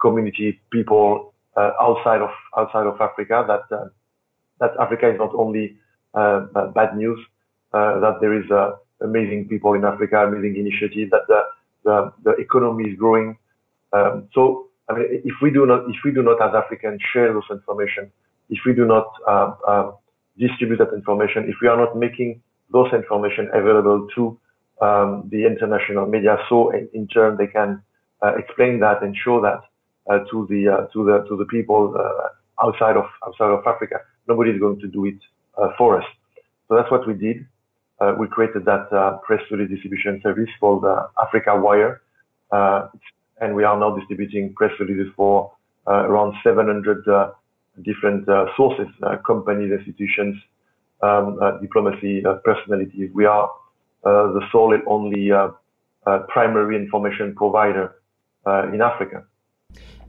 community 0.00 0.60
people 0.70 1.32
outside 1.56 2.20
of 2.20 2.30
outside 2.56 2.86
of 2.86 3.00
Africa 3.00 3.44
that 3.48 3.90
that 4.60 4.70
Africa 4.80 5.10
is 5.10 5.18
not 5.18 5.34
only 5.34 5.76
bad 6.14 6.96
news, 6.96 7.18
that 7.72 8.18
there 8.20 8.34
is 8.34 8.44
amazing 9.00 9.48
people 9.48 9.74
in 9.74 9.84
Africa, 9.84 10.26
amazing 10.26 10.56
initiatives, 10.56 11.10
that 11.10 11.22
the, 11.28 11.42
the, 11.84 12.12
the 12.24 12.30
economy 12.42 12.90
is 12.90 12.98
growing. 12.98 13.36
Um, 13.92 14.28
so 14.32 14.68
I 14.88 14.94
mean, 14.94 15.06
if 15.24 15.34
we 15.42 15.50
do 15.50 15.66
not, 15.66 15.88
if 15.88 15.96
we 16.04 16.12
do 16.12 16.22
not 16.22 16.40
as 16.40 16.54
Africans 16.54 17.00
share 17.12 17.32
those 17.32 17.48
information, 17.50 18.10
if 18.50 18.60
we 18.64 18.74
do 18.74 18.84
not 18.84 19.06
uh, 19.26 19.54
uh, 19.66 19.92
distribute 20.38 20.78
that 20.78 20.92
information, 20.94 21.44
if 21.48 21.56
we 21.60 21.68
are 21.68 21.76
not 21.76 21.96
making 21.96 22.42
those 22.72 22.92
information 22.92 23.48
available 23.52 24.06
to 24.14 24.38
um, 24.80 25.28
the 25.30 25.46
international 25.46 26.06
media, 26.06 26.36
so 26.48 26.70
in, 26.70 26.88
in, 26.92 27.08
turn 27.08 27.36
they 27.36 27.46
can 27.46 27.70
uh, 27.70 27.85
explain 28.38 28.80
that 28.80 29.02
and 29.02 29.16
show 29.16 29.40
that 29.40 29.60
uh, 30.08 30.20
to 30.30 30.46
the 30.48 30.68
uh, 30.68 30.86
to 30.92 31.04
the 31.04 31.24
to 31.28 31.36
the 31.36 31.44
people 31.46 31.94
outside 32.62 32.96
of 32.96 33.06
outside 33.26 33.50
of 33.50 33.66
Africa. 33.66 33.96
Nobody 34.28 34.52
is 34.52 34.60
going 34.60 34.78
to 34.80 34.86
do 34.86 35.04
it 35.06 35.18
for 35.76 36.00
us. 36.00 36.04
So 36.68 36.76
that's 36.76 36.90
what 36.92 37.06
we 37.08 37.14
did. 37.14 37.46
we 38.18 38.28
created 38.28 38.64
that 38.66 39.20
press 39.24 39.40
release 39.50 39.70
distribution 39.70 40.20
service 40.22 40.48
called 40.60 40.84
Africa 41.20 41.58
Wire, 41.58 42.02
and 43.40 43.54
we 43.54 43.64
are 43.64 43.78
now 43.78 43.96
distributing 43.96 44.54
press 44.54 44.72
releases 44.78 45.12
for 45.16 45.52
around 45.86 46.34
700 46.44 47.32
different 47.82 48.28
uh, 48.28 48.46
sources, 48.56 48.86
uh, 49.02 49.16
companies, 49.26 49.72
institutions, 49.72 50.36
um, 51.02 51.38
uh, 51.42 51.58
diplomacy, 51.58 52.22
personalities. 52.44 53.10
We 53.12 53.26
are 53.26 53.50
the 54.04 54.40
sole 54.52 54.72
and 54.72 54.82
only 54.86 55.30
primary 56.28 56.76
information 56.76 57.34
provider 57.34 57.86
uh, 57.86 57.92
in 58.46 58.80
Africa. 58.80 59.24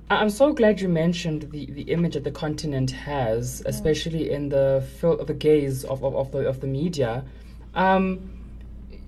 I'm 0.09 0.29
so 0.29 0.53
glad 0.53 0.79
you 0.79 0.87
mentioned 0.87 1.51
the, 1.51 1.65
the 1.65 1.81
image 1.81 2.13
that 2.13 2.23
the 2.23 2.31
continent 2.31 2.91
has, 2.91 3.61
especially 3.65 4.31
in 4.31 4.47
the 4.47 4.87
fil- 4.99 5.25
the 5.25 5.33
gaze 5.33 5.83
of, 5.83 6.01
of, 6.03 6.15
of, 6.15 6.31
the 6.31 6.47
of 6.47 6.61
the 6.61 6.67
media. 6.67 7.25
Um, 7.75 8.31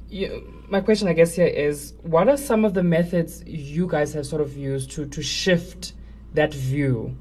you, 0.09 0.65
my 0.67 0.81
question, 0.81 1.07
I 1.07 1.13
guess, 1.13 1.36
here 1.36 1.48
is: 1.48 1.93
What 2.01 2.27
are 2.27 2.36
some 2.36 2.65
of 2.65 2.74
the 2.74 2.83
methods 2.83 3.43
you 3.45 3.88
guys 3.88 4.13
have 4.13 4.25
sort 4.25 4.41
of 4.41 4.57
used 4.57 4.91
to 4.91 5.05
to 5.05 5.21
shift 5.21 5.93
that 6.33 6.53
view? 6.53 7.15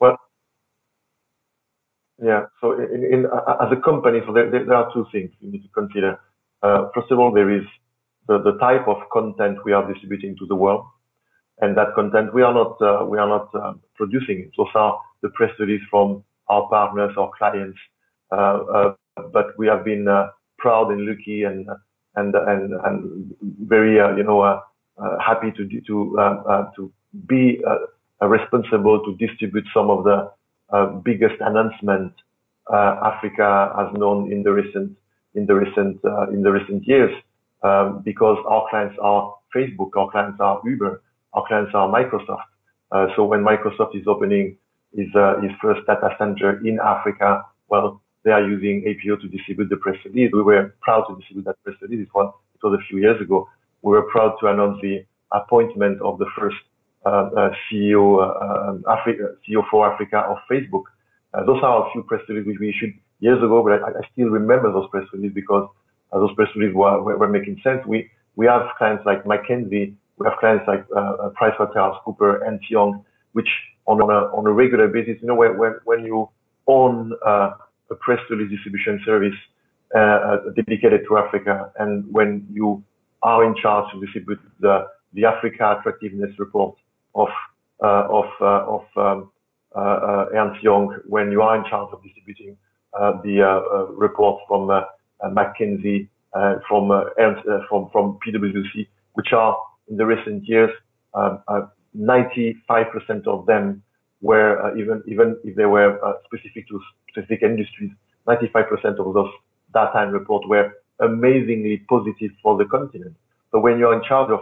Well, 0.00 0.18
yeah. 2.20 2.46
So 2.60 2.72
in, 2.72 3.04
in, 3.04 3.26
uh, 3.26 3.56
as 3.60 3.70
a 3.70 3.80
company, 3.80 4.18
so 4.26 4.32
there, 4.32 4.50
there, 4.50 4.74
are 4.74 4.92
two 4.92 5.06
things 5.12 5.30
you 5.38 5.52
need 5.52 5.62
to 5.62 5.68
consider. 5.68 6.18
Uh, 6.60 6.88
first 6.92 7.12
of 7.12 7.20
all, 7.20 7.32
there 7.32 7.50
is 7.50 7.64
the, 8.28 8.42
the 8.42 8.58
type 8.58 8.86
of 8.86 8.96
content 9.12 9.58
we 9.64 9.72
are 9.72 9.90
distributing 9.90 10.36
to 10.38 10.46
the 10.46 10.54
world, 10.54 10.84
and 11.60 11.76
that 11.76 11.94
content 11.94 12.32
we 12.34 12.42
are 12.42 12.54
not 12.54 12.80
uh, 12.80 13.04
we 13.04 13.18
are 13.18 13.28
not 13.28 13.48
uh, 13.54 13.74
producing. 13.94 14.50
Those 14.56 14.68
are 14.74 14.98
the 15.22 15.30
press 15.30 15.50
release 15.58 15.82
from 15.90 16.24
our 16.48 16.68
partners, 16.68 17.14
our 17.16 17.30
clients. 17.36 17.78
Uh, 18.30 18.34
uh, 18.36 18.94
but 19.32 19.56
we 19.58 19.66
have 19.66 19.84
been 19.84 20.06
proud 20.58 20.90
and 20.90 21.06
lucky 21.06 21.42
and 21.44 21.68
and 22.16 22.34
and 22.34 22.72
and 22.84 23.34
very 23.66 23.96
you 24.16 24.24
know 24.24 24.60
happy 25.20 25.52
to 25.56 25.68
to 25.86 26.72
to 26.76 26.92
be 27.26 27.60
responsible 28.20 29.02
to 29.04 29.14
distribute 29.16 29.66
some 29.74 29.90
of 29.90 30.04
the 30.04 30.30
uh, 30.72 30.86
biggest 30.86 31.34
announcements 31.40 32.14
uh, 32.72 32.96
Africa 33.04 33.72
has 33.76 33.92
known 33.98 34.30
in 34.32 34.42
the 34.42 34.52
recent 34.52 34.96
in 35.34 35.46
the 35.46 35.54
recent 35.54 35.98
uh, 36.04 36.28
in 36.30 36.42
the 36.42 36.50
recent 36.50 36.86
years 36.86 37.12
um, 37.62 38.02
because 38.04 38.38
our 38.48 38.66
clients 38.70 38.96
are 39.00 39.34
Facebook, 39.54 39.90
our 39.96 40.10
clients 40.10 40.38
are 40.40 40.60
Uber, 40.64 41.02
our 41.34 41.44
clients 41.46 41.72
are 41.74 41.88
Microsoft. 41.88 42.46
so 43.16 43.24
when 43.24 43.40
Microsoft 43.40 43.96
is 43.96 44.06
opening 44.06 44.56
his 44.94 45.08
his 45.42 45.52
first 45.60 45.80
data 45.86 46.10
center 46.18 46.60
in 46.66 46.78
Africa, 46.80 47.44
well, 47.68 48.02
they 48.24 48.30
are 48.30 48.46
using 48.46 48.84
APO 48.86 49.16
to 49.16 49.28
distribute 49.28 49.68
the 49.68 49.76
press 49.76 49.96
release. 50.04 50.30
We 50.32 50.42
were 50.42 50.74
proud 50.80 51.04
to 51.08 51.16
distribute 51.16 51.44
that 51.46 51.62
press 51.64 51.76
release. 51.80 52.02
It 52.06 52.14
was, 52.14 52.32
it 52.54 52.66
was 52.66 52.78
a 52.78 52.86
few 52.88 52.98
years 52.98 53.20
ago. 53.20 53.48
We 53.82 53.92
were 53.92 54.02
proud 54.02 54.36
to 54.40 54.46
announce 54.46 54.80
the 54.80 55.04
appointment 55.32 56.00
of 56.02 56.18
the 56.18 56.26
first 56.38 56.56
uh, 57.04 57.30
uh, 57.36 57.50
CEO, 57.66 58.22
uh, 58.22 58.70
um, 58.70 58.84
CEO 58.86 59.62
for 59.68 59.92
Africa 59.92 60.18
of 60.18 60.36
Facebook. 60.50 60.84
those 61.46 61.60
are 61.62 61.88
a 61.88 61.90
few 61.92 62.04
press 62.04 62.20
releases 62.28 62.46
which 62.46 62.58
we 62.60 62.68
issued 62.68 62.94
years 63.18 63.38
ago, 63.38 63.60
but 63.62 63.82
I, 63.82 63.88
I 63.88 64.08
still 64.12 64.28
remember 64.28 64.72
those 64.72 64.88
press 64.90 65.04
releases 65.12 65.34
because 65.34 65.68
those 66.20 66.34
press 66.34 66.48
releases 66.54 66.76
were, 66.76 67.02
were, 67.02 67.16
were, 67.16 67.28
making 67.28 67.60
sense. 67.62 67.84
We 67.86 68.10
we 68.36 68.46
have 68.46 68.62
clients 68.78 69.04
like 69.06 69.24
McKinsey, 69.24 69.94
we 70.18 70.26
have 70.26 70.38
clients 70.38 70.64
like 70.66 70.84
uh, 70.96 71.30
PricewaterhouseCoopers, 71.40 72.46
and 72.46 72.60
Young, 72.68 73.04
which 73.32 73.48
on, 73.86 74.00
a 74.00 74.04
on 74.04 74.46
a 74.46 74.52
regular 74.52 74.88
basis, 74.88 75.16
you 75.20 75.28
know, 75.28 75.34
when 75.34 75.58
when, 75.58 75.74
when 75.84 76.04
you 76.04 76.28
own 76.66 77.12
uh, 77.26 77.50
a 77.90 77.94
press 77.96 78.20
release 78.30 78.50
distribution 78.50 79.00
service 79.04 79.34
uh, 79.94 80.36
dedicated 80.54 81.02
to 81.08 81.18
Africa, 81.18 81.72
and 81.78 82.10
when 82.12 82.46
you 82.52 82.82
are 83.22 83.44
in 83.44 83.54
charge 83.60 83.90
to 83.92 84.00
distribute 84.00 84.40
the 84.60 84.86
the 85.14 85.24
Africa 85.24 85.76
Attractiveness 85.78 86.30
Report, 86.38 86.76
of 87.14 87.28
uh, 87.82 88.06
of 88.08 88.26
uh, 88.40 88.64
of 88.66 88.84
um, 88.96 89.30
uh, 89.74 90.26
Ernst 90.34 90.62
Young 90.62 90.96
when 91.06 91.32
you 91.32 91.42
are 91.42 91.56
in 91.56 91.64
charge 91.64 91.92
of 91.92 92.02
distributing 92.02 92.56
the 92.92 93.86
report 93.96 94.40
from 94.46 94.68
McKinsey, 95.24 96.08
from 96.68 96.90
Ernst, 97.18 97.42
from 97.68 97.90
from 97.90 98.18
PwC, 98.26 98.86
which 99.14 99.32
are 99.32 99.56
in 99.88 99.96
the 99.96 100.06
recent 100.06 100.48
years 100.48 100.70
95% 101.14 102.56
of 103.26 103.44
them 103.44 103.82
were 104.22 104.74
even 104.78 105.02
even 105.06 105.36
if 105.44 105.54
they 105.56 105.66
were 105.66 105.98
specific 106.24 106.66
to 106.68 106.80
specific 107.10 107.42
industries, 107.42 107.90
95% 108.26 108.98
of 108.98 109.12
those 109.12 109.30
data 109.74 109.92
and 109.96 110.12
reports 110.12 110.46
were 110.48 110.72
amazingly 111.00 111.78
positive 111.88 112.30
for 112.42 112.56
the 112.56 112.64
continent. 112.64 113.14
So 113.50 113.60
when 113.60 113.78
you're 113.78 113.92
in 113.92 114.02
charge 114.02 114.30
of 114.30 114.40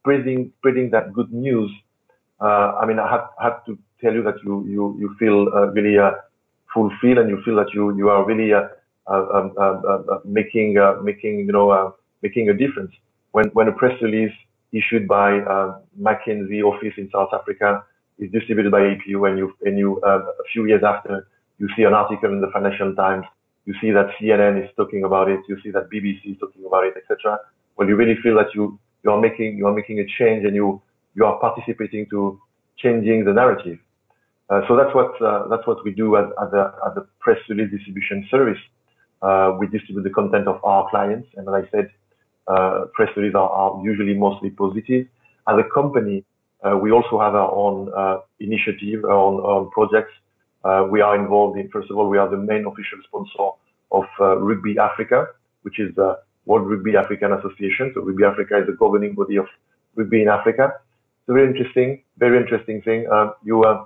spreading 0.00 0.52
spreading 0.60 0.90
that 0.90 1.12
good 1.12 1.32
news 1.32 1.72
uh, 2.42 2.74
I 2.80 2.86
mean, 2.86 2.98
I 2.98 3.08
have, 3.08 3.28
have 3.40 3.64
to 3.66 3.78
tell 4.00 4.12
you 4.12 4.22
that 4.24 4.34
you 4.44 4.64
you 4.66 4.96
you 4.98 5.14
feel 5.18 5.48
uh, 5.54 5.68
really 5.68 5.96
uh, 5.96 6.10
fulfilled 6.74 7.18
and 7.18 7.30
you 7.30 7.40
feel 7.44 7.54
that 7.56 7.72
you 7.72 7.96
you 7.96 8.08
are 8.08 8.26
really 8.26 8.52
um, 8.52 8.68
Uh, 9.08 9.26
um, 9.34 9.52
um, 9.58 9.84
um, 9.84 10.06
uh, 10.08 10.18
making 10.24 10.78
uh, 10.78 10.94
making 11.02 11.40
you 11.40 11.52
know 11.52 11.94
making 12.22 12.48
a 12.48 12.54
difference. 12.54 12.92
When 13.32 13.46
when 13.48 13.66
a 13.66 13.72
press 13.72 14.00
release 14.00 14.32
issued 14.72 15.08
by 15.08 15.40
McKinsey 16.00 16.62
office 16.62 16.94
in 16.96 17.10
South 17.10 17.30
Africa 17.34 17.82
is 18.20 18.30
distributed 18.30 18.70
by 18.70 18.80
APO, 18.80 19.24
and 19.24 19.38
you 19.38 19.52
and 19.62 19.76
you 19.76 20.00
a 20.04 20.20
few 20.52 20.66
years 20.66 20.82
after 20.86 21.26
you 21.58 21.68
see 21.76 21.82
an 21.82 21.94
article 21.94 22.30
in 22.30 22.40
the 22.40 22.50
Financial 22.52 22.94
Times, 22.94 23.24
you 23.66 23.74
see 23.80 23.90
that 23.90 24.06
CNN 24.20 24.62
is 24.62 24.70
talking 24.76 25.02
about 25.02 25.28
it, 25.28 25.40
you 25.48 25.56
see 25.64 25.72
that 25.72 25.90
BBC 25.90 26.34
is 26.34 26.38
talking 26.38 26.64
about 26.64 26.84
it, 26.84 26.94
etc. 26.96 27.40
Well, 27.76 27.88
you 27.88 27.96
really 27.96 28.16
feel 28.22 28.36
that 28.36 28.54
you 28.54 28.78
you 29.02 29.10
are 29.10 29.20
making 29.20 29.56
you 29.56 29.66
are 29.66 29.74
making 29.74 29.98
a 29.98 30.06
change 30.16 30.44
and 30.46 30.54
you 30.54 30.80
you 31.16 31.24
are 31.24 31.40
participating 31.40 32.06
to 32.10 32.40
changing 32.78 33.24
the 33.24 33.32
narrative. 33.32 33.78
Uh, 34.48 34.60
so 34.68 34.76
that's 34.76 34.94
what 34.94 35.20
uh, 35.20 35.48
that's 35.48 35.66
what 35.66 35.84
we 35.84 35.90
do 35.90 36.16
as, 36.16 36.26
as, 36.40 36.52
a, 36.52 36.72
as 36.86 36.96
a 36.98 37.06
press 37.18 37.38
release 37.48 37.70
distribution 37.72 38.28
service. 38.30 38.58
Uh, 39.22 39.56
we 39.58 39.66
distribute 39.68 40.02
the 40.02 40.10
content 40.10 40.48
of 40.48 40.62
our 40.64 40.88
clients, 40.90 41.28
and 41.36 41.48
as 41.48 41.54
I 41.54 41.70
said, 41.70 41.90
uh, 42.48 42.86
press 42.92 43.08
releases 43.16 43.36
are, 43.36 43.48
are, 43.48 43.84
usually 43.84 44.14
mostly 44.14 44.50
positive. 44.50 45.06
As 45.48 45.56
a 45.58 45.64
company, 45.72 46.24
uh, 46.64 46.76
we 46.76 46.90
also 46.90 47.20
have 47.20 47.34
our 47.34 47.52
own 47.52 47.92
uh, 47.96 48.18
initiative, 48.40 49.04
our 49.04 49.12
own, 49.12 49.40
our 49.40 49.60
own 49.60 49.70
projects. 49.70 50.12
Uh 50.64 50.86
we 50.88 51.00
are 51.00 51.16
involved 51.16 51.58
in. 51.58 51.68
First 51.70 51.90
of 51.90 51.96
all, 51.98 52.08
we 52.08 52.18
are 52.18 52.28
the 52.28 52.36
main 52.36 52.66
official 52.66 52.98
sponsor 53.08 53.48
of 53.90 54.04
Rugby 54.18 54.78
Africa, 54.78 55.26
which 55.62 55.80
is 55.80 55.92
the 55.96 56.18
World 56.46 56.68
Rugby 56.70 56.96
African 56.96 57.32
Association. 57.32 57.92
So 57.94 58.02
Rugby 58.02 58.24
Africa 58.24 58.58
is 58.60 58.66
the 58.66 58.72
governing 58.72 59.14
body 59.14 59.36
of 59.36 59.46
rugby 59.94 60.22
in 60.22 60.28
Africa. 60.28 60.72
It's 61.20 61.28
a 61.28 61.32
very 61.32 61.48
interesting, 61.48 62.02
very 62.18 62.36
interesting 62.38 62.82
thing. 62.82 63.08
Um, 63.10 63.34
you, 63.44 63.62
uh, 63.62 63.84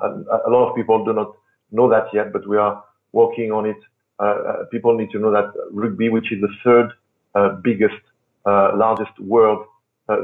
a, 0.00 0.50
lot 0.50 0.70
of 0.70 0.76
people 0.76 1.04
do 1.04 1.12
not 1.12 1.32
know 1.72 1.88
that 1.88 2.06
yet, 2.12 2.32
but 2.32 2.46
we 2.46 2.56
are 2.56 2.84
working 3.12 3.50
on 3.50 3.66
it. 3.66 3.78
Uh, 4.20 4.22
uh 4.24 4.64
people 4.70 4.96
need 4.96 5.10
to 5.10 5.18
know 5.18 5.30
that 5.30 5.52
rugby, 5.72 6.08
which 6.08 6.32
is 6.32 6.40
the 6.40 6.52
third 6.64 6.92
uh, 7.34 7.50
biggest, 7.62 8.02
uh, 8.46 8.72
largest 8.76 9.18
world, 9.20 9.66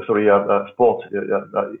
sorry, 0.07 0.27
sport 0.73 1.05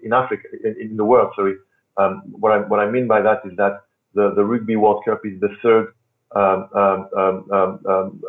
in 0.03 0.13
Africa, 0.13 0.47
in, 0.63 0.75
in, 0.79 0.97
the 0.97 1.03
world. 1.03 1.31
Sorry. 1.35 1.55
Um, 1.97 2.21
what 2.39 2.51
I 2.51 2.57
what 2.59 2.79
I 2.79 2.89
mean 2.89 3.07
by 3.07 3.21
that 3.21 3.41
is 3.45 3.55
that 3.57 3.81
the 4.13 4.33
the 4.35 4.43
Rugby 4.43 4.75
World 4.75 5.03
Cup 5.05 5.25
is 5.25 5.39
the 5.39 5.49
third 5.61 5.93
um, 6.35 6.69
um, 6.73 7.09
um, 7.17 7.81
um 7.87 8.21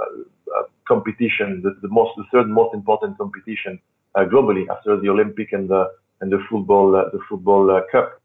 competition, 0.88 1.62
the, 1.64 1.76
the, 1.82 1.88
most 1.88 2.12
the 2.16 2.24
third 2.32 2.48
most 2.48 2.72
important 2.74 3.18
competition 3.18 3.78
globally 4.16 4.64
after 4.68 4.98
the 4.98 5.08
Olympic 5.08 5.52
and 5.52 5.68
the 5.68 5.90
and 6.20 6.32
the 6.32 6.38
football 6.48 6.96
uh, 6.96 7.04
the 7.12 7.20
football 7.28 7.70
uh, 7.70 7.80
cup. 7.92 8.20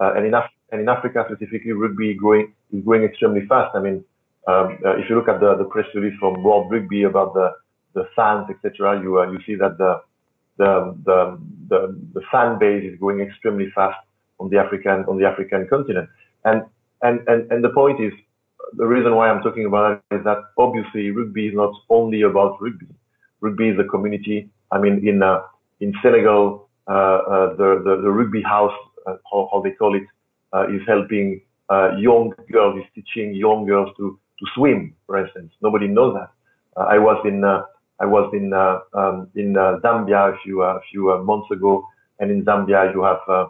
Uh, 0.00 0.14
and 0.16 0.26
in 0.26 0.34
Af- 0.34 0.50
and 0.72 0.80
in 0.80 0.88
Africa 0.88 1.24
specifically, 1.28 1.72
rugby 1.72 2.14
growing 2.14 2.52
is 2.72 2.82
growing 2.84 3.04
extremely 3.04 3.46
fast. 3.46 3.74
I 3.74 3.80
mean, 3.80 4.04
um, 4.46 4.78
if 4.98 5.08
you 5.08 5.16
look 5.16 5.28
at 5.28 5.40
the, 5.40 5.56
the 5.56 5.64
press 5.64 5.86
release 5.94 6.14
from 6.18 6.42
World 6.42 6.70
Rugby 6.70 7.04
about 7.04 7.34
the 7.34 7.52
the 7.94 8.08
fans, 8.16 8.46
etc., 8.50 9.00
you 9.02 9.20
you 9.32 9.38
see 9.46 9.54
that 9.56 9.78
the 9.78 10.00
the, 10.58 10.96
the 11.04 11.38
the 11.68 12.00
the 12.14 12.20
fan 12.30 12.58
base 12.58 12.84
is 12.84 12.98
growing 12.98 13.20
extremely 13.20 13.70
fast 13.74 13.98
on 14.40 14.50
the 14.50 14.58
African 14.58 15.04
on 15.08 15.18
the 15.18 15.26
African 15.26 15.66
continent. 15.68 16.08
And 16.44 16.62
and 17.02 17.20
and 17.28 17.50
and 17.50 17.64
the 17.64 17.70
point 17.70 18.00
is 18.00 18.12
the 18.76 18.86
reason 18.86 19.14
why 19.14 19.28
I'm 19.28 19.42
talking 19.42 19.66
about 19.66 20.02
it 20.10 20.16
is 20.16 20.24
that 20.24 20.38
obviously 20.58 21.10
rugby 21.10 21.48
is 21.48 21.54
not 21.54 21.72
only 21.88 22.22
about 22.22 22.60
rugby. 22.60 22.86
Rugby 23.40 23.68
is 23.68 23.78
a 23.78 23.84
community. 23.84 24.50
I 24.70 24.78
mean, 24.78 25.06
in 25.06 25.22
uh, 25.22 25.42
in 25.80 25.92
Senegal, 26.02 26.68
uh, 26.86 26.92
uh, 26.92 27.56
the, 27.56 27.82
the, 27.84 28.02
the 28.02 28.10
rugby 28.10 28.42
house, 28.42 28.72
uh, 29.06 29.16
how, 29.30 29.48
how 29.52 29.62
they 29.62 29.70
call 29.70 29.94
it, 29.96 30.02
is 30.70 30.82
helping 30.86 31.40
young 31.98 32.32
girls, 32.52 32.78
is 32.78 32.84
teaching 32.94 33.34
young 33.34 33.66
girls 33.66 33.90
to 33.96 34.18
to 34.44 34.50
swim, 34.54 34.94
for 35.06 35.18
instance. 35.18 35.52
Nobody 35.62 35.88
knows 35.88 36.14
that. 36.14 36.30
I 36.76 36.98
was 36.98 37.24
in 37.24 37.44
uh, 37.44 37.62
I 38.00 38.06
was 38.06 38.30
in 38.34 38.52
um, 38.52 39.28
in 39.34 39.54
Zambia 39.54 40.34
a 40.34 40.38
few 40.44 40.62
a 40.62 40.80
few 40.90 41.22
months 41.24 41.50
ago, 41.50 41.86
and 42.18 42.30
in 42.30 42.44
Zambia 42.44 42.92
you 42.92 43.02
have 43.04 43.48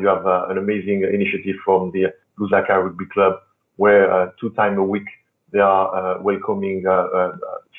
you 0.00 0.06
have 0.06 0.26
an 0.50 0.58
amazing 0.58 1.02
initiative 1.02 1.56
from 1.64 1.90
the 1.92 2.06
Lusaka 2.38 2.82
Rugby 2.82 3.06
Club, 3.12 3.34
where 3.76 4.32
two 4.40 4.50
times 4.50 4.78
a 4.78 4.82
week 4.82 5.06
they 5.52 5.58
are 5.58 6.20
welcoming 6.22 6.84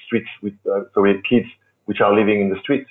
streets 0.06 0.30
with 0.42 0.54
uh 0.72 0.82
sorry 0.94 1.22
kids 1.30 1.48
which 1.86 2.02
are 2.02 2.14
living 2.14 2.42
in 2.42 2.50
the 2.50 2.60
street 2.60 2.86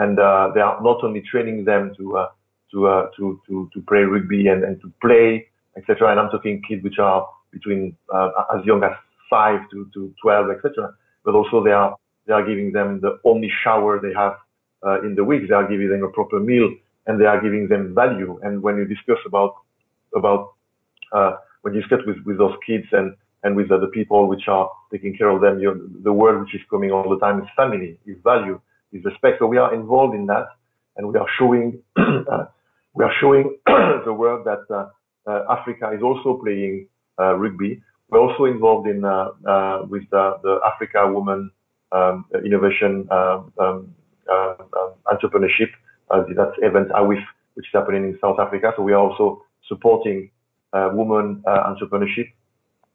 and 0.00 0.18
uh, 0.18 0.50
they 0.54 0.60
are 0.60 0.80
not 0.82 1.04
only 1.04 1.20
training 1.30 1.64
them 1.64 1.92
to 1.96 2.16
uh, 2.16 2.28
to, 2.72 2.86
uh, 2.86 3.06
to 3.16 3.40
to 3.46 3.70
to 3.72 3.80
play 3.82 4.00
rugby 4.00 4.48
and, 4.48 4.64
and 4.64 4.80
to 4.80 4.92
play 5.00 5.46
etc. 5.76 6.10
And 6.10 6.18
I'm 6.20 6.30
talking 6.30 6.62
kids 6.66 6.82
which 6.82 6.98
are 6.98 7.28
between 7.52 7.96
uh, 8.12 8.30
as 8.54 8.64
young 8.64 8.82
as 8.84 8.92
five 9.28 9.60
to 9.70 9.88
to 9.94 10.12
twelve 10.22 10.50
etc. 10.50 10.94
But 11.24 11.34
also 11.34 11.62
they 11.62 11.72
are 11.72 11.96
they 12.26 12.32
are 12.32 12.46
giving 12.46 12.72
them 12.72 13.00
the 13.00 13.18
only 13.24 13.50
shower 13.62 14.00
they 14.00 14.14
have 14.14 14.34
uh, 14.86 15.02
in 15.02 15.14
the 15.14 15.24
week. 15.24 15.48
They 15.48 15.54
are 15.54 15.68
giving 15.68 15.88
them 15.88 16.02
a 16.04 16.10
proper 16.10 16.40
meal 16.40 16.70
and 17.06 17.20
they 17.20 17.26
are 17.26 17.40
giving 17.40 17.68
them 17.68 17.94
value. 17.94 18.38
And 18.42 18.62
when 18.62 18.76
you 18.76 18.84
discuss 18.84 19.18
about 19.26 19.54
about 20.14 20.54
uh, 21.12 21.32
when 21.62 21.74
you 21.74 21.80
discuss 21.80 22.00
with, 22.06 22.18
with 22.24 22.38
those 22.38 22.54
kids 22.66 22.86
and 22.92 23.14
and 23.42 23.56
with 23.56 23.68
the 23.68 23.90
people 23.94 24.28
which 24.28 24.48
are 24.48 24.70
taking 24.92 25.16
care 25.16 25.28
of 25.28 25.40
them, 25.40 25.58
you 25.60 25.90
the 26.02 26.12
word 26.12 26.40
which 26.40 26.54
is 26.54 26.60
coming 26.70 26.90
all 26.92 27.08
the 27.08 27.18
time 27.18 27.40
is 27.40 27.48
family, 27.56 27.98
is 28.06 28.16
value 28.22 28.60
is 28.92 29.04
respect. 29.04 29.38
So 29.38 29.46
we 29.46 29.58
are 29.58 29.74
involved 29.74 30.14
in 30.14 30.26
that, 30.26 30.46
and 30.96 31.08
we 31.08 31.18
are 31.18 31.26
showing 31.38 31.82
uh, 31.96 32.44
we 32.94 33.04
are 33.04 33.12
showing 33.20 33.58
the 33.66 34.12
world 34.12 34.46
that 34.46 34.64
uh, 34.74 34.86
uh, 35.30 35.44
Africa 35.50 35.90
is 35.94 36.02
also 36.02 36.40
playing 36.42 36.86
rugby. 37.36 37.82
we're 38.10 38.20
also 38.20 38.44
involved 38.44 38.88
in 38.88 39.04
uh, 39.04 39.30
uh, 39.46 39.86
with 39.88 40.04
the, 40.10 40.38
the 40.42 40.60
Africa 40.64 41.10
Women 41.12 41.50
um, 41.92 42.24
Innovation 42.44 43.06
um, 43.10 43.52
um, 43.58 43.94
uh, 44.30 44.54
um, 44.78 44.92
Entrepreneurship. 45.06 45.70
Uh, 46.10 46.24
that's 46.36 46.56
event 46.58 46.88
AWIEF, 46.90 47.22
which 47.54 47.66
is 47.66 47.72
happening 47.72 48.04
in 48.04 48.18
South 48.20 48.38
Africa. 48.40 48.72
So 48.76 48.82
we 48.82 48.92
are 48.92 48.98
also 48.98 49.44
supporting 49.68 50.30
uh, 50.72 50.90
women 50.92 51.42
uh, 51.46 51.72
entrepreneurship. 51.72 52.32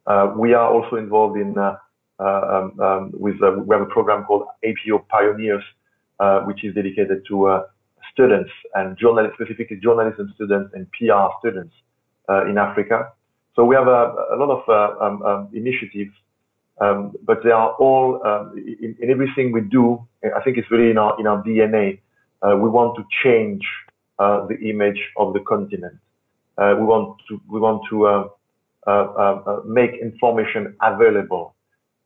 Uh, 0.05 0.34
we 0.38 0.53
are 0.53 0.70
also 0.70 0.98
involved 0.98 1.38
in 1.38 1.58
uh, 1.58 1.77
uh, 2.20 2.24
um, 2.24 2.79
um, 2.79 3.12
with 3.13 3.36
uh, 3.44 3.51
we 3.65 3.75
have 3.75 3.82
a 3.82 3.91
program 3.91 4.24
called 4.24 4.44
APO 4.63 5.05
Pioneers, 5.10 5.63
uh, 6.20 6.41
which 6.41 6.63
is 6.63 6.74
dedicated 6.74 7.25
to 7.27 7.48
uh, 7.48 7.63
students 8.13 8.51
and 8.75 8.98
journalists, 8.98 9.36
specifically 9.41 9.77
journalism 9.77 10.32
students 10.36 10.72
and 10.74 10.88
PR 10.91 11.27
students 11.39 11.74
uh, 12.29 12.46
in 12.46 12.58
Africa. 12.58 13.12
So 13.55 13.63
we 13.63 13.75
have 13.75 13.88
a, 13.88 14.13
a 14.33 14.38
lot 14.38 14.50
of 14.50 14.63
uh, 14.67 15.03
um, 15.03 15.21
um, 15.24 15.50
initiatives, 15.53 16.12
um, 16.81 17.13
but 17.24 17.43
they 17.43 17.51
are 17.51 17.71
all 17.79 18.21
in, 18.55 18.95
in 19.00 19.09
everything 19.09 19.51
we 19.51 19.62
do. 19.62 20.05
I 20.24 20.41
think 20.43 20.57
it's 20.57 20.69
really 20.69 20.91
in 20.91 20.97
our 20.97 21.19
in 21.19 21.27
our 21.27 21.41
DNA. 21.43 22.00
Uh, 22.41 22.57
we 22.57 22.69
want 22.69 22.97
to 22.97 23.03
change 23.24 23.63
uh, 24.19 24.45
the 24.47 24.57
image 24.69 25.01
of 25.17 25.33
the 25.33 25.39
continent. 25.39 25.95
We 26.57 26.85
want 26.85 27.17
to 27.29 27.41
we 27.50 27.59
want 27.59 27.83
to 27.89 28.29
uh, 28.88 28.91
uh, 28.91 29.62
make 29.65 29.91
information 30.00 30.75
available. 30.79 31.55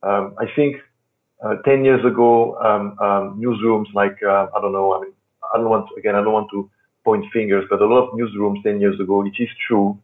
Um, 0.02 0.34
I 0.38 0.46
think 0.56 0.76
uh, 1.44 1.56
10 1.66 1.84
years 1.84 2.02
ago, 2.06 2.56
um, 2.56 2.98
um, 2.98 3.38
newsrooms 3.38 3.92
like, 3.94 4.16
I 4.22 4.48
don't 4.62 4.72
know, 4.72 4.94
I 4.94 5.00
mean, 5.02 5.12
I 5.54 5.58
don't 5.58 5.68
want 5.68 5.88
to, 5.90 5.94
again, 5.98 6.14
I 6.14 6.22
don't 6.22 6.32
want 6.32 6.48
to 6.52 6.70
point 7.04 7.26
fingers, 7.34 7.64
but 7.68 7.82
a 7.82 7.86
lot 7.86 8.08
of 8.08 8.14
newsrooms 8.14 8.62
10 8.62 8.80
years 8.80 8.98
ago, 8.98 9.24
it 9.26 9.34
is 9.38 9.50
true, 9.68 9.98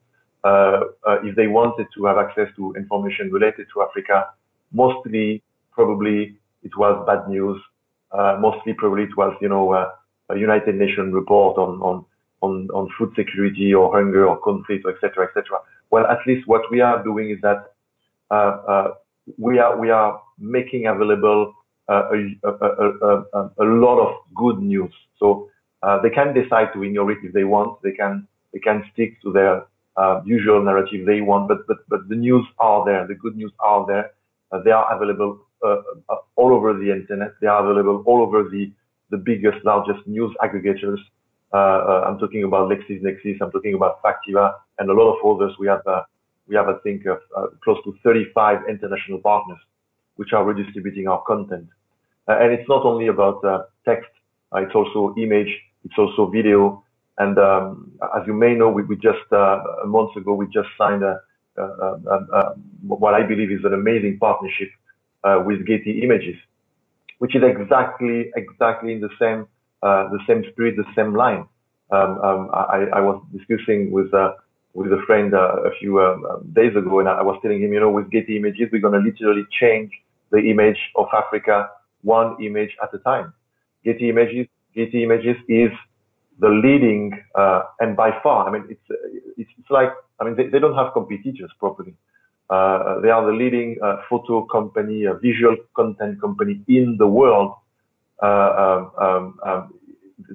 if 1.26 1.34
they 1.36 1.46
wanted 1.46 1.86
to 1.94 2.04
have 2.06 2.18
access 2.18 2.48
to 2.56 2.74
information 2.76 3.30
related 3.30 3.66
to 3.74 3.82
Africa, 3.82 4.28
mostly 4.72 5.42
probably 5.72 6.36
it 6.62 6.76
was 6.76 7.04
bad 7.06 7.28
news. 7.28 7.60
Uh, 8.12 8.36
mostly 8.40 8.72
probably 8.72 9.04
it 9.04 9.16
was, 9.16 9.36
you 9.40 9.48
know, 9.48 9.72
uh, 9.72 9.90
a 10.30 10.38
United 10.38 10.74
Nations 10.76 11.12
report 11.12 11.58
on, 11.58 11.80
on, 11.80 12.04
on, 12.40 12.68
on 12.72 12.88
food 12.96 13.12
security 13.16 13.74
or 13.74 13.94
hunger 13.94 14.26
or 14.26 14.38
conflict, 14.38 14.84
or 14.84 14.90
et 14.92 14.96
cetera, 15.00 15.24
et 15.26 15.30
cetera. 15.34 15.58
Well, 15.90 16.06
at 16.06 16.18
least 16.26 16.46
what 16.46 16.62
we 16.70 16.80
are 16.80 17.02
doing 17.02 17.30
is 17.30 17.38
that, 17.42 17.72
uh, 18.30 18.34
uh, 18.34 18.94
we 19.38 19.58
are, 19.58 19.76
we 19.78 19.90
are 19.90 20.20
making 20.38 20.86
available 20.86 21.52
uh, 21.88 22.08
a, 22.12 22.48
a, 22.48 23.22
a, 23.38 23.50
a, 23.58 23.64
lot 23.64 23.98
of 24.00 24.14
good 24.34 24.60
news. 24.60 24.92
So, 25.18 25.50
uh, 25.82 26.00
they 26.00 26.10
can 26.10 26.32
decide 26.32 26.72
to 26.74 26.82
ignore 26.82 27.10
it 27.12 27.18
if 27.22 27.32
they 27.32 27.44
want. 27.44 27.82
They 27.82 27.92
can, 27.92 28.26
they 28.52 28.60
can 28.60 28.84
stick 28.92 29.20
to 29.22 29.32
their, 29.32 29.66
uh, 29.96 30.20
usual 30.24 30.62
narrative 30.62 31.06
they 31.06 31.20
want, 31.20 31.48
but, 31.48 31.66
but, 31.66 31.78
but 31.88 32.08
the 32.08 32.14
news 32.14 32.46
are 32.58 32.84
there. 32.84 33.06
The 33.06 33.14
good 33.14 33.36
news 33.36 33.52
are 33.60 33.86
there. 33.86 34.12
Uh, 34.52 34.60
they 34.62 34.70
are 34.70 34.94
available, 34.94 35.40
uh, 35.64 35.82
uh, 36.08 36.16
all 36.36 36.52
over 36.52 36.74
the 36.74 36.90
internet. 36.92 37.32
They 37.40 37.46
are 37.46 37.64
available 37.64 38.02
all 38.06 38.22
over 38.22 38.48
the, 38.48 38.70
the 39.10 39.16
biggest, 39.16 39.64
largest 39.64 40.06
news 40.06 40.34
aggregators. 40.42 40.98
Uh, 41.52 41.56
uh, 41.56 42.04
I'm 42.06 42.18
talking 42.18 42.44
about 42.44 42.70
LexisNexis. 42.70 43.38
I'm 43.40 43.50
talking 43.50 43.74
about 43.74 44.02
Factiva 44.02 44.54
and 44.78 44.90
a 44.90 44.92
lot 44.92 45.16
of 45.16 45.36
others. 45.36 45.54
We 45.58 45.66
have, 45.68 45.82
we 46.46 46.54
have, 46.56 46.68
I 46.68 46.74
think, 46.82 47.04
close 47.64 47.78
to 47.84 47.96
35 48.02 48.68
international 48.68 49.18
partners 49.20 49.58
which 50.16 50.32
are 50.32 50.44
redistributing 50.44 51.08
our 51.08 51.22
content. 51.26 51.68
And 52.28 52.52
it's 52.52 52.68
not 52.68 52.84
only 52.84 53.08
about 53.08 53.42
text. 53.84 54.10
It's 54.54 54.74
also 54.74 55.14
image. 55.18 55.54
It's 55.84 55.94
also 55.98 56.26
video. 56.26 56.82
And 57.18 57.38
um, 57.38 57.92
as 58.16 58.26
you 58.26 58.34
may 58.34 58.54
know, 58.54 58.68
we, 58.68 58.82
we 58.82 58.96
just 58.96 59.26
uh, 59.32 59.60
a 59.84 59.86
month 59.86 60.16
ago 60.16 60.34
we 60.34 60.46
just 60.46 60.68
signed 60.76 61.02
a, 61.02 61.20
uh, 61.58 61.62
uh, 61.62 62.20
uh, 62.32 62.54
what 62.86 63.14
I 63.14 63.22
believe 63.22 63.50
is 63.50 63.64
an 63.64 63.72
amazing 63.72 64.18
partnership 64.18 64.68
uh, 65.24 65.42
with 65.44 65.66
Getty 65.66 66.02
Images, 66.02 66.36
which 67.18 67.34
is 67.34 67.42
exactly 67.42 68.30
exactly 68.36 68.92
in 68.92 69.00
the 69.00 69.08
same 69.18 69.46
uh, 69.82 70.08
the 70.10 70.20
same 70.26 70.44
spirit, 70.50 70.76
the 70.76 70.84
same 70.94 71.14
line. 71.14 71.46
Um, 71.90 72.18
um, 72.18 72.50
I, 72.52 72.86
I 72.94 73.00
was 73.00 73.22
discussing 73.32 73.90
with 73.90 74.12
uh, 74.12 74.32
with 74.74 74.92
a 74.92 75.02
friend 75.06 75.32
uh, 75.32 75.62
a 75.64 75.70
few 75.80 76.00
um, 76.00 76.26
days 76.52 76.76
ago, 76.76 77.00
and 77.00 77.08
I 77.08 77.22
was 77.22 77.38
telling 77.40 77.62
him, 77.62 77.72
you 77.72 77.80
know, 77.80 77.90
with 77.90 78.10
Getty 78.10 78.36
Images, 78.36 78.68
we're 78.70 78.82
going 78.82 79.00
to 79.00 79.08
literally 79.08 79.46
change 79.58 79.90
the 80.30 80.38
image 80.38 80.78
of 80.96 81.06
Africa 81.16 81.70
one 82.02 82.36
image 82.44 82.70
at 82.82 82.92
a 82.92 82.98
time. 82.98 83.32
Getty 83.84 84.10
Images, 84.10 84.46
Getty 84.74 85.02
Images 85.02 85.36
is 85.48 85.70
the 86.38 86.48
leading, 86.48 87.18
uh, 87.34 87.62
and 87.80 87.96
by 87.96 88.10
far, 88.22 88.48
I 88.48 88.52
mean, 88.52 88.66
it's, 88.68 89.00
it's, 89.38 89.50
it's 89.58 89.70
like, 89.70 89.90
I 90.20 90.24
mean, 90.24 90.36
they, 90.36 90.48
they 90.48 90.58
don't 90.58 90.74
have 90.74 90.92
competitors 90.92 91.50
properly. 91.58 91.94
Uh, 92.48 93.00
they 93.00 93.10
are 93.10 93.26
the 93.26 93.32
leading 93.32 93.76
uh, 93.82 93.96
photo 94.08 94.44
company, 94.44 95.04
visual 95.20 95.56
content 95.74 96.20
company 96.20 96.60
in 96.68 96.96
the 96.98 97.06
world. 97.06 97.54
Uh, 98.22 98.26
um, 98.26 98.92
um, 99.06 99.38
um, 99.44 99.74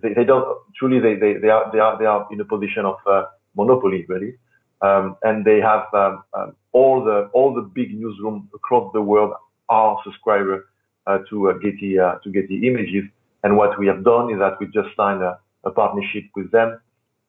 they, 0.04 0.14
they 0.14 0.24
don't 0.24 0.58
truly 0.76 1.00
they, 1.00 1.16
they, 1.16 1.40
they 1.40 1.50
are 1.50 1.72
they 1.72 1.80
are 1.80 1.98
they 1.98 2.06
are 2.06 2.28
in 2.32 2.40
a 2.40 2.46
position 2.46 2.86
of 2.86 2.98
uh, 3.08 3.24
monopoly 3.56 4.06
really, 4.08 4.36
um, 4.82 5.16
and 5.24 5.46
they 5.46 5.60
have 5.60 5.86
um, 5.94 6.24
um, 6.34 6.56
all 6.74 7.04
the 7.04 7.30
all 7.34 7.54
the 7.54 7.62
big 7.62 7.98
newsrooms 7.98 8.44
across 8.54 8.92
the 8.94 9.02
world 9.02 9.34
are 9.70 9.98
subscriber 10.04 10.70
uh, 11.08 11.20
to 11.30 11.58
Getty 11.64 11.96
to 11.96 12.30
Getty 12.32 12.68
Images. 12.68 13.06
And 13.44 13.58
what 13.58 13.80
we 13.80 13.88
have 13.88 14.04
done 14.04 14.32
is 14.32 14.38
that 14.38 14.60
we 14.60 14.68
just 14.68 14.90
signed 14.96 15.24
a, 15.24 15.40
a 15.64 15.72
partnership 15.72 16.24
with 16.36 16.52
them, 16.52 16.80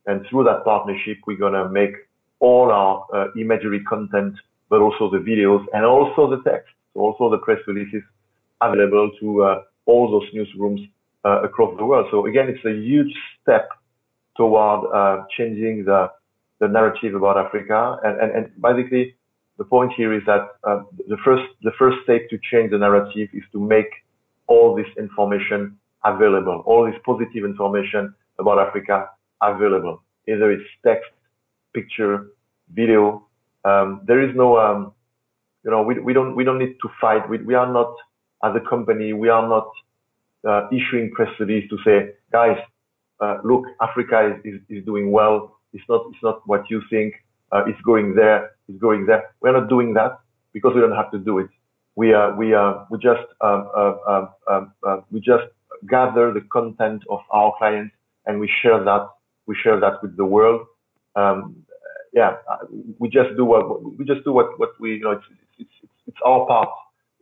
and 0.07 0.27
through 0.29 0.45
that 0.45 0.64
partnership, 0.64 1.18
we're 1.27 1.37
gonna 1.37 1.68
make 1.68 1.95
all 2.40 2.71
our 2.71 3.07
uh, 3.14 3.27
imagery 3.38 3.83
content, 3.85 4.35
but 4.68 4.81
also 4.81 5.11
the 5.11 5.18
videos 5.18 5.64
and 5.73 5.85
also 5.85 6.29
the 6.29 6.42
text, 6.42 6.73
also 6.95 7.31
the 7.31 7.38
press 7.38 7.59
releases 7.66 8.03
available 8.61 9.11
to 9.21 9.42
uh, 9.42 9.62
all 9.87 10.11
those 10.11 10.29
newsrooms 10.35 10.90
uh, 11.25 11.42
across 11.42 11.77
the 11.79 11.85
world. 11.85 12.07
So 12.11 12.27
again, 12.27 12.49
it's 12.49 12.64
a 12.64 12.73
huge 12.73 13.14
step 13.40 13.68
toward 14.37 14.90
uh, 14.92 15.25
changing 15.37 15.85
the 15.85 16.11
the 16.61 16.68
narrative 16.68 17.16
about 17.16 17.37
Africa, 17.37 17.99
and, 18.05 18.21
and, 18.21 18.31
and 18.37 18.62
basically 18.62 19.16
the 19.59 19.64
point 19.64 19.92
here 19.97 20.12
is 20.12 20.23
that 20.27 20.42
uh, 20.62 20.83
the 21.09 21.16
first 21.25 21.42
the 21.62 21.73
first 21.79 21.99
step 22.05 22.23
to 22.31 22.38
change 22.51 22.71
the 22.71 22.79
narrative 22.79 23.29
is 23.33 23.42
to 23.53 23.61
make 23.61 23.90
all 24.47 24.75
this 24.75 24.87
information 24.97 25.77
available, 26.05 26.62
all 26.66 26.87
this 26.87 27.01
positive 27.05 27.45
information 27.45 28.14
about 28.43 28.59
Africa 28.59 29.09
available, 29.41 30.03
either 30.29 30.53
it's 30.53 30.69
text, 30.85 31.11
picture, 31.75 32.29
video. 32.75 33.27
Um, 33.65 34.03
there 34.07 34.21
is 34.21 34.35
no, 34.37 34.59
um, 34.59 34.93
you 35.65 35.71
know, 35.71 35.83
we, 35.83 35.99
we 35.99 36.13
don't 36.13 36.37
we 36.37 36.45
don't 36.45 36.59
need 36.59 36.77
to 36.83 36.89
fight. 37.01 37.29
We, 37.29 37.39
we 37.39 37.55
are 37.55 37.73
not 37.73 37.95
as 38.45 38.53
a 38.57 38.69
company, 38.69 39.13
we 39.13 39.29
are 39.29 39.49
not 39.49 39.69
uh, 40.47 40.69
issuing 40.71 41.13
press 41.13 41.31
release 41.39 41.69
to 41.71 41.79
say, 41.85 42.11
guys, 42.33 42.59
uh, 43.21 43.39
look, 43.45 43.65
Africa 43.81 44.35
is, 44.45 44.55
is, 44.55 44.61
is 44.69 44.85
doing 44.85 45.13
well. 45.13 45.59
It's 45.73 45.85
not 45.89 46.03
it's 46.11 46.23
not 46.23 46.47
what 46.47 46.69
you 46.69 46.83
think. 46.91 47.15
Uh, 47.53 47.65
it's 47.67 47.81
going 47.83 48.15
there. 48.15 48.51
It's 48.69 48.81
going 48.81 49.07
there. 49.07 49.23
We're 49.41 49.53
not 49.53 49.69
doing 49.69 49.95
that 49.95 50.19
because 50.53 50.73
we 50.75 50.81
don't 50.81 50.97
have 50.97 51.11
to 51.13 51.19
do 51.19 51.39
it. 51.39 51.49
We 51.95 52.13
uh, 52.13 52.35
we 52.37 52.55
uh, 52.55 52.85
we 52.91 52.99
just 52.99 53.23
um, 53.41 53.69
uh, 53.77 53.95
um, 54.09 54.29
um, 54.51 54.73
uh, 54.87 54.97
we 55.11 55.21
just 55.21 55.45
gather 55.89 56.33
the 56.33 56.41
content 56.53 57.03
of 57.09 57.21
our 57.31 57.55
clients 57.59 57.95
and 58.27 58.39
we 58.41 58.51
share 58.63 58.83
that 58.85 59.09
we 59.47 59.57
share 59.63 59.79
that 59.81 60.03
with 60.03 60.17
the 60.17 60.25
world. 60.25 60.67
Um, 61.17 61.65
yeah, 62.13 62.37
uh, 62.51 62.59
we 62.99 63.09
just 63.09 63.31
do 63.37 63.45
what 63.45 63.83
we 63.99 64.05
just 64.05 64.25
do 64.25 64.33
what 64.33 64.59
what 64.59 64.71
we 64.81 64.95
you 64.95 65.01
know 65.01 65.13
it's 65.13 65.25
it's 65.59 65.71
it's, 65.83 65.93
it's 66.09 66.19
our 66.25 66.47
part 66.47 66.69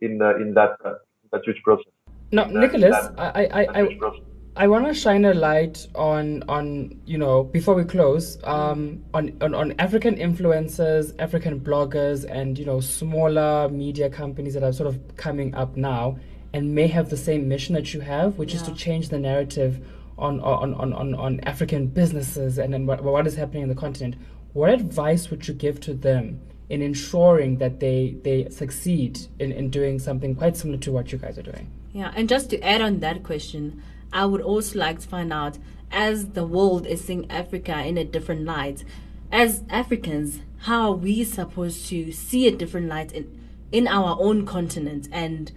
in 0.01 0.21
uh, 0.21 0.35
in 0.35 0.53
that 0.53 0.75
uh, 0.85 0.93
that 1.31 1.41
huge 1.45 1.61
process. 1.63 1.91
Now, 2.31 2.45
That- 2.45 2.53
Nicolas, 2.53 3.07
that- 3.07 3.19
I, 3.35 3.49
I, 3.51 3.65
that 3.65 3.75
I. 3.75 4.11
I 4.53 4.67
want 4.67 4.85
to 4.85 4.93
shine 4.93 5.23
a 5.23 5.33
light 5.33 5.87
on 5.95 6.43
on 6.49 6.99
you 7.05 7.17
know 7.17 7.45
before 7.45 7.73
we 7.73 7.85
close 7.85 8.37
um, 8.43 9.01
on, 9.13 9.37
on 9.39 9.55
on 9.55 9.73
African 9.79 10.15
influencers, 10.15 11.15
African 11.19 11.61
bloggers, 11.61 12.29
and 12.29 12.59
you 12.59 12.65
know 12.65 12.81
smaller 12.81 13.69
media 13.69 14.09
companies 14.09 14.53
that 14.55 14.63
are 14.63 14.73
sort 14.73 14.87
of 14.87 15.15
coming 15.15 15.55
up 15.55 15.77
now 15.77 16.17
and 16.53 16.75
may 16.75 16.87
have 16.87 17.09
the 17.09 17.15
same 17.15 17.47
mission 17.47 17.75
that 17.75 17.93
you 17.93 18.01
have, 18.01 18.37
which 18.37 18.53
is 18.53 18.61
to 18.63 18.73
change 18.73 19.07
the 19.07 19.17
narrative 19.17 19.79
on 20.21 20.39
on 20.39 20.73
on 20.75 20.93
on, 20.93 21.15
on 21.15 21.39
African 21.41 21.87
businesses 21.87 22.57
and 22.57 22.73
then 22.73 22.85
what, 22.85 23.03
what 23.03 23.27
is 23.27 23.35
happening 23.35 23.63
in 23.63 23.69
the 23.69 23.75
continent. 23.75 24.15
What 24.53 24.69
advice 24.69 25.29
would 25.29 25.47
you 25.47 25.53
give 25.53 25.79
to 25.81 25.93
them 25.93 26.41
in 26.69 26.81
ensuring 26.81 27.57
that 27.57 27.79
they 27.79 28.15
they 28.23 28.49
succeed 28.49 29.27
in, 29.39 29.51
in 29.51 29.69
doing 29.69 29.99
something 29.99 30.35
quite 30.35 30.55
similar 30.55 30.79
to 30.79 30.91
what 30.91 31.11
you 31.11 31.17
guys 31.17 31.37
are 31.37 31.43
doing? 31.43 31.69
Yeah, 31.93 32.13
and 32.15 32.29
just 32.29 32.49
to 32.51 32.61
add 32.61 32.81
on 32.81 32.99
that 32.99 33.23
question, 33.23 33.81
I 34.13 34.25
would 34.25 34.41
also 34.41 34.79
like 34.79 34.99
to 34.99 35.07
find 35.07 35.33
out 35.33 35.57
as 35.91 36.29
the 36.29 36.45
world 36.45 36.87
is 36.87 37.03
seeing 37.03 37.29
Africa 37.29 37.83
in 37.83 37.97
a 37.97 38.05
different 38.05 38.45
light, 38.45 38.85
as 39.31 39.63
Africans, 39.69 40.39
how 40.59 40.91
are 40.91 40.95
we 40.95 41.23
supposed 41.23 41.87
to 41.87 42.11
see 42.11 42.47
a 42.47 42.55
different 42.55 42.87
light 42.87 43.11
in 43.11 43.39
in 43.71 43.87
our 43.87 44.17
own 44.19 44.45
continent 44.45 45.07
and 45.11 45.51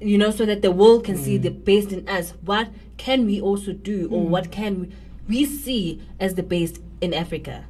you 0.00 0.18
know 0.18 0.30
so 0.30 0.46
that 0.46 0.62
the 0.62 0.70
world 0.70 1.04
can 1.04 1.16
see 1.16 1.36
the 1.38 1.50
best 1.50 1.92
in 1.92 2.08
us. 2.08 2.32
What 2.44 2.68
can 2.96 3.26
we 3.26 3.40
also 3.40 3.72
do 3.72 4.08
or 4.10 4.26
what 4.26 4.50
can 4.50 4.80
we, 4.80 4.92
we 5.28 5.44
see 5.44 6.02
as 6.18 6.34
the 6.34 6.42
best 6.42 6.80
in 7.00 7.14
africa? 7.14 7.64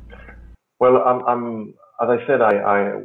Well, 0.78 0.98
I'm, 0.98 1.24
I'm 1.26 1.74
as 2.02 2.08
I 2.08 2.26
said, 2.26 2.40
I, 2.40 2.56
I 2.56 3.02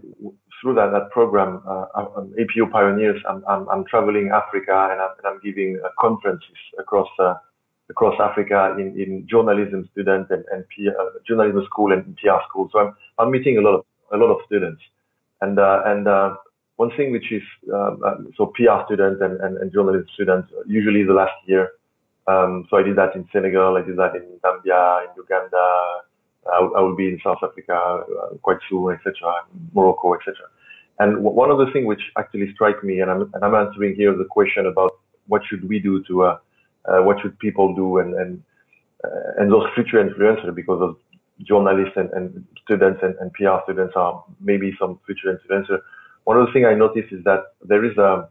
through 0.61 0.75
that, 0.75 0.91
that 0.91 1.11
program, 1.11 1.61
uh, 1.67 1.85
um, 1.95 2.33
APO 2.39 2.71
Pioneers, 2.71 3.21
I'm, 3.29 3.43
I'm, 3.47 3.67
I'm 3.69 3.85
traveling 3.85 4.31
Africa 4.33 4.89
and 4.91 5.01
I'm, 5.01 5.09
and 5.17 5.27
I'm 5.27 5.39
giving 5.43 5.79
uh, 5.83 5.89
conferences 5.99 6.57
across 6.79 7.09
uh, 7.19 7.35
across 7.89 8.15
Africa 8.19 8.75
in, 8.79 8.99
in 8.99 9.27
journalism 9.29 9.87
students 9.91 10.31
and, 10.31 10.43
and 10.51 10.63
P, 10.69 10.87
uh, 10.89 10.91
journalism 11.27 11.63
school 11.65 11.91
and 11.91 12.17
PR 12.17 12.41
school. 12.49 12.67
So 12.71 12.79
I'm, 12.79 12.95
I'm 13.19 13.31
meeting 13.31 13.57
a 13.57 13.61
lot 13.61 13.75
of 13.75 13.85
a 14.11 14.17
lot 14.17 14.31
of 14.31 14.37
students, 14.45 14.81
and 15.41 15.59
uh, 15.59 15.81
and 15.85 16.07
uh, 16.07 16.35
one 16.77 16.91
thing 16.97 17.11
which 17.11 17.31
is 17.31 17.43
um, 17.73 18.01
uh, 18.05 18.15
so 18.37 18.47
PR 18.47 18.83
students 18.85 19.21
and, 19.21 19.39
and, 19.41 19.57
and 19.57 19.71
journalism 19.71 20.07
students 20.13 20.49
usually 20.67 21.03
the 21.03 21.13
last 21.13 21.33
year. 21.45 21.71
Um, 22.27 22.65
so 22.69 22.77
I 22.77 22.83
did 22.83 22.97
that 22.97 23.15
in 23.15 23.27
Senegal, 23.31 23.77
I 23.77 23.81
did 23.81 23.97
that 23.97 24.15
in 24.15 24.23
Zambia, 24.43 25.03
in 25.03 25.09
Uganda. 25.15 26.01
I, 26.51 26.57
I 26.57 26.81
will 26.81 26.95
be 26.95 27.07
in 27.07 27.19
South 27.23 27.37
Africa 27.43 27.73
uh, 27.73 28.35
quite 28.41 28.57
soon, 28.69 28.93
etc. 28.93 29.13
Morocco, 29.73 30.13
etc. 30.15 30.35
And 30.99 31.23
one 31.23 31.51
of 31.51 31.57
the 31.57 31.67
things 31.73 31.85
which 31.85 32.01
actually 32.17 32.51
strike 32.53 32.83
me, 32.83 33.01
and 33.01 33.11
I'm, 33.11 33.21
and 33.33 33.43
I'm 33.43 33.55
answering 33.55 33.95
here 33.95 34.15
the 34.15 34.25
question 34.25 34.65
about 34.65 34.91
what 35.27 35.41
should 35.47 35.67
we 35.67 35.79
do 35.79 36.03
to, 36.05 36.23
uh, 36.23 36.37
uh, 36.85 37.01
what 37.01 37.19
should 37.21 37.37
people 37.39 37.75
do, 37.75 37.97
and 37.97 38.13
and 38.13 38.43
uh, 39.03 39.41
and 39.41 39.51
those 39.51 39.65
future 39.75 40.03
influencers, 40.03 40.55
because 40.55 40.81
of 40.81 40.95
journalists 41.43 41.93
and, 41.97 42.09
and 42.11 42.45
students 42.63 42.99
and, 43.03 43.15
and 43.19 43.33
PR 43.33 43.57
students 43.63 43.93
are 43.97 44.23
maybe 44.39 44.73
some 44.79 44.99
future 45.05 45.37
influencers. 45.37 45.81
One 46.25 46.37
of 46.37 46.47
the 46.47 46.53
things 46.53 46.65
I 46.69 46.75
noticed 46.75 47.11
is 47.13 47.23
that 47.23 47.55
there 47.63 47.85
is 47.85 47.97
a 47.97 48.29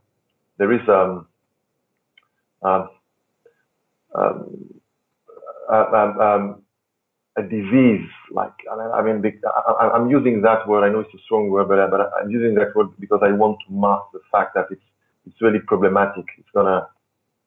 there 0.59 0.73
is 0.73 0.81
um, 0.89 1.27
um, 2.63 2.91
um, 4.15 4.75
um, 5.71 6.21
um, 6.21 6.63
a 7.37 7.43
disease, 7.43 8.09
like 8.31 8.53
I 8.71 9.03
mean, 9.03 9.23
I, 9.81 9.91
I'm 9.95 10.09
using 10.09 10.43
that 10.43 10.69
word. 10.69 10.85
I 10.85 10.93
know 10.93 11.01
it's 11.01 11.15
a 11.15 11.23
strong 11.25 11.51
word, 11.51 11.69
but, 11.69 11.91
but 11.91 12.11
I'm 12.21 12.31
using 12.31 12.55
that 12.57 12.75
word 12.77 12.89
because 13.01 13.21
I 13.25 13.33
want 13.33 13.59
to 13.67 13.73
mask 13.75 14.05
the 14.13 14.21
fact 14.31 14.55
that 14.55 14.67
it's 14.71 14.83
it's 15.27 15.41
really 15.41 15.59
problematic. 15.67 16.25
It's 16.39 16.49
gonna 16.55 16.89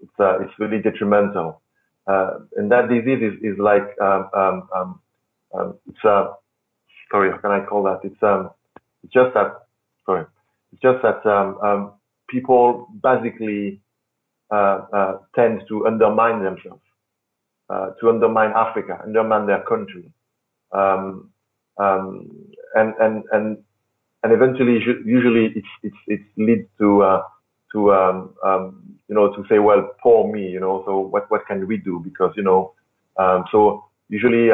it's 0.01 0.11
uh, 0.19 0.39
it's 0.41 0.53
really 0.59 0.81
detrimental, 0.81 1.61
uh, 2.07 2.39
and 2.57 2.71
that 2.71 2.89
disease 2.89 3.19
is 3.21 3.53
is 3.53 3.59
like 3.59 3.87
um, 4.01 4.29
um, 4.35 4.69
um, 4.75 5.01
um 5.57 5.73
it's 5.89 6.03
uh, 6.03 6.33
sorry, 7.11 7.31
how 7.31 7.37
can 7.37 7.51
I 7.51 7.65
call 7.65 7.83
that? 7.83 8.01
It's 8.03 8.21
um 8.21 8.49
it's 9.03 9.13
just 9.13 9.33
that 9.35 9.53
sorry, 10.05 10.25
just 10.81 11.01
that 11.03 11.25
um, 11.25 11.57
um 11.63 11.93
people 12.29 12.87
basically 13.03 13.81
uh, 14.51 14.79
uh, 14.93 15.17
tend 15.35 15.61
to 15.67 15.87
undermine 15.87 16.43
themselves 16.43 16.81
uh, 17.69 17.91
to 17.99 18.09
undermine 18.09 18.51
Africa, 18.55 18.99
undermine 19.03 19.47
their 19.47 19.61
country, 19.63 20.11
um, 20.71 21.29
um, 21.77 22.29
and 22.75 22.93
and 22.99 23.23
and 23.31 23.57
and 24.23 24.33
eventually, 24.33 24.79
usually, 25.05 25.53
it's 25.55 25.67
it's 25.83 25.97
it 26.07 26.21
leads 26.37 26.67
to 26.79 27.03
uh, 27.03 27.21
to 27.73 27.93
um, 27.93 28.33
um, 28.45 28.97
you 29.07 29.15
know 29.15 29.33
to 29.35 29.43
say, 29.49 29.59
well, 29.59 29.89
poor 30.01 30.31
me, 30.31 30.47
you 30.47 30.59
know. 30.59 30.83
So 30.85 30.99
what 30.99 31.29
what 31.29 31.45
can 31.47 31.67
we 31.67 31.77
do? 31.77 32.01
Because 32.03 32.33
you 32.35 32.43
know, 32.43 32.73
um, 33.17 33.45
so 33.51 33.85
usually, 34.09 34.51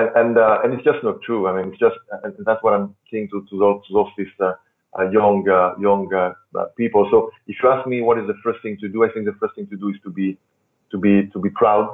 and 0.00 0.16
and, 0.16 0.38
uh, 0.38 0.58
and 0.62 0.74
it's 0.74 0.84
just 0.84 1.02
not 1.02 1.22
true. 1.22 1.46
I 1.46 1.56
mean, 1.56 1.72
it's 1.72 1.80
just 1.80 1.96
and 2.24 2.34
that's 2.46 2.62
what 2.62 2.74
I'm 2.74 2.94
saying 3.12 3.28
to 3.32 3.46
to 3.50 3.58
those, 3.58 3.86
to 3.86 3.92
those 3.92 4.06
this, 4.16 4.28
uh, 4.40 4.52
uh, 4.98 5.10
young 5.10 5.48
uh, 5.48 5.78
young 5.80 6.12
uh, 6.12 6.64
people. 6.76 7.06
So 7.10 7.30
if 7.46 7.56
you 7.62 7.70
ask 7.70 7.86
me 7.86 8.00
what 8.00 8.18
is 8.18 8.26
the 8.26 8.38
first 8.42 8.60
thing 8.62 8.76
to 8.80 8.88
do, 8.88 9.04
I 9.04 9.08
think 9.12 9.26
the 9.26 9.36
first 9.40 9.54
thing 9.54 9.66
to 9.68 9.76
do 9.76 9.88
is 9.90 9.96
to 10.04 10.10
be 10.10 10.38
to 10.90 10.98
be 10.98 11.28
to 11.32 11.38
be 11.38 11.50
proud. 11.50 11.88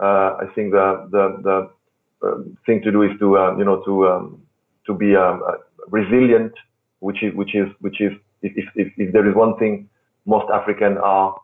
Uh, 0.00 0.36
I 0.40 0.46
think 0.54 0.72
the 0.72 1.08
the 1.10 1.24
the 1.42 2.26
uh, 2.26 2.36
thing 2.66 2.82
to 2.82 2.90
do 2.90 3.02
is 3.02 3.12
to 3.20 3.38
uh, 3.38 3.56
you 3.56 3.64
know 3.64 3.82
to 3.84 4.08
um, 4.08 4.42
to 4.86 4.94
be 4.94 5.14
um, 5.14 5.42
uh, 5.46 5.58
resilient, 5.88 6.52
which 7.00 7.22
is 7.22 7.34
which 7.34 7.54
is 7.54 7.68
which 7.80 8.00
is 8.00 8.12
if, 8.42 8.66
if, 8.74 8.92
if 8.96 9.12
there 9.12 9.28
is 9.28 9.34
one 9.34 9.56
thing 9.58 9.88
most 10.26 10.50
African 10.50 10.98
are 10.98 11.40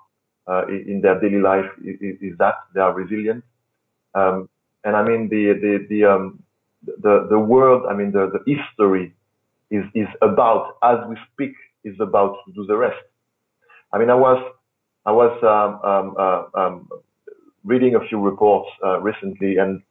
uh, 0.49 0.67
in 0.69 1.01
their 1.03 1.21
daily 1.21 1.41
life 1.41 1.67
is, 1.85 2.17
is, 2.21 2.39
that 2.39 2.55
they 2.75 2.81
are 2.81 2.93
resilient. 2.93 3.45
Um, 4.15 4.49
and 4.85 4.97
I 4.97 5.03
mean 5.03 5.29
the 5.29 5.55
the 5.61 5.87
the 5.89 6.05
um, 6.05 6.43
the 6.85 7.27
the 7.29 7.39
world. 7.39 7.87
I 7.89 7.95
mean 7.95 8.13
the 8.13 8.31
the 8.31 8.41
history 8.47 9.15
is 9.71 9.85
is 9.95 10.09
about 10.23 10.77
as 10.83 10.99
we 11.09 11.17
speak 11.33 11.55
is 11.85 11.97
about 12.01 12.37
to 12.47 12.53
do 12.53 12.67
the 12.67 12.77
rest. 12.77 13.03
I 13.93 13.99
mean 13.99 14.11
I 14.11 14.15
was 14.15 14.43
I 15.05 15.13
was 15.13 15.33
um, 15.43 15.91
um, 15.91 16.15
uh, 16.19 16.61
um, 16.61 16.89
reading 17.65 17.95
a 17.95 18.01
few 18.09 18.21
reports 18.21 18.71
uh, 18.85 19.01
recently, 19.01 19.59
and 19.59 19.83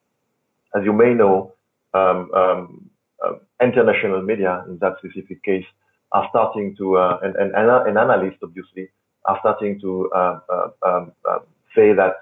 as 0.76 0.84
you 0.84 0.94
may 0.94 1.14
know, 1.14 1.54
um, 1.94 2.30
um, 2.34 2.90
uh, 3.26 3.34
international 3.62 4.22
media 4.22 4.64
in 4.68 4.78
that 4.80 4.94
specific 5.00 5.42
case 5.44 5.66
are 6.12 6.28
starting 6.30 6.76
to, 6.78 6.98
uh, 6.98 7.20
and, 7.24 7.36
and, 7.36 7.56
and 7.56 7.98
analysts 7.98 8.40
obviously 8.44 8.90
are 9.26 9.38
starting 9.40 9.80
to 9.80 10.10
uh, 10.14 10.40
uh, 10.50 10.68
um, 10.86 11.12
say 11.76 11.94
that 11.94 12.16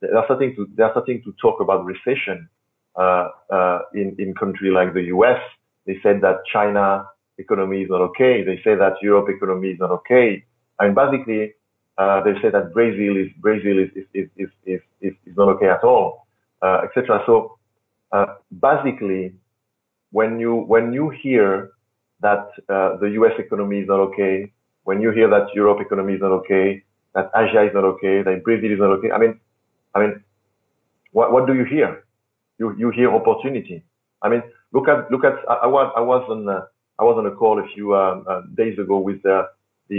they're 0.00 0.24
starting 0.24 0.54
to 0.56 0.66
they're 0.76 0.90
starting 0.92 1.22
to 1.24 1.34
talk 1.40 1.60
about 1.60 1.84
recession 1.84 2.48
in 3.94 4.16
in 4.18 4.34
country 4.38 4.70
like 4.70 4.94
the 4.94 5.04
U.S. 5.16 5.40
They 5.86 5.98
said 6.02 6.20
that 6.22 6.36
China 6.52 7.06
economy 7.38 7.82
is 7.82 7.90
not 7.90 8.00
okay. 8.00 8.44
They 8.44 8.56
say 8.62 8.76
that 8.76 8.94
Europe 9.02 9.28
economy 9.28 9.70
is 9.70 9.80
not 9.80 9.90
okay. 9.90 10.44
Mean, 10.80 10.94
basically, 10.94 11.54
uh, 11.98 12.22
they 12.22 12.34
say 12.40 12.50
that 12.50 12.72
Brazil 12.72 13.16
is 13.16 13.28
Brazil 13.38 13.78
is 13.78 13.90
is 13.94 14.06
is 14.34 14.48
is 14.66 14.80
is, 15.00 15.12
is 15.26 15.36
not 15.36 15.48
okay 15.48 15.68
at 15.68 15.84
all, 15.84 16.26
uh, 16.62 16.82
etc. 16.84 17.22
So 17.26 17.58
uh, 18.12 18.26
basically, 18.60 19.34
when 20.10 20.38
you 20.38 20.54
when 20.54 20.92
you 20.92 21.10
hear 21.10 21.70
that 22.20 22.48
uh, 22.68 22.96
the 22.96 23.10
U.S. 23.20 23.32
economy 23.38 23.80
is 23.80 23.88
not 23.88 24.00
okay, 24.00 24.52
when 24.84 25.00
you 25.00 25.10
hear 25.10 25.28
that 25.28 25.48
Europe 25.54 25.80
economy 25.80 26.14
is 26.14 26.20
not 26.20 26.32
okay, 26.32 26.82
that 27.14 27.30
Asia 27.34 27.62
is 27.64 27.74
not 27.74 27.84
okay, 27.84 28.22
that 28.22 28.44
Brazil 28.44 28.72
is 28.72 28.78
not 28.78 28.90
okay, 28.98 29.10
I 29.10 29.18
mean, 29.18 29.40
I 29.94 30.00
mean, 30.00 30.24
what 31.12 31.32
what 31.32 31.46
do 31.46 31.54
you 31.54 31.64
hear? 31.64 32.04
You 32.58 32.74
you 32.76 32.90
hear 32.90 33.12
opportunity. 33.12 33.82
I 34.22 34.28
mean, 34.28 34.42
look 34.72 34.88
at 34.88 35.10
look 35.10 35.24
at 35.24 35.34
I, 35.48 35.54
I 35.54 35.66
was 35.66 35.92
I 35.96 36.00
was 36.00 36.24
on 36.28 36.48
uh, 36.48 36.66
I 36.98 37.04
was 37.04 37.16
on 37.18 37.26
a 37.26 37.30
call 37.34 37.58
a 37.58 37.66
few 37.74 37.96
um, 37.96 38.24
uh, 38.28 38.42
days 38.54 38.78
ago 38.78 38.98
with 38.98 39.22
the 39.22 39.48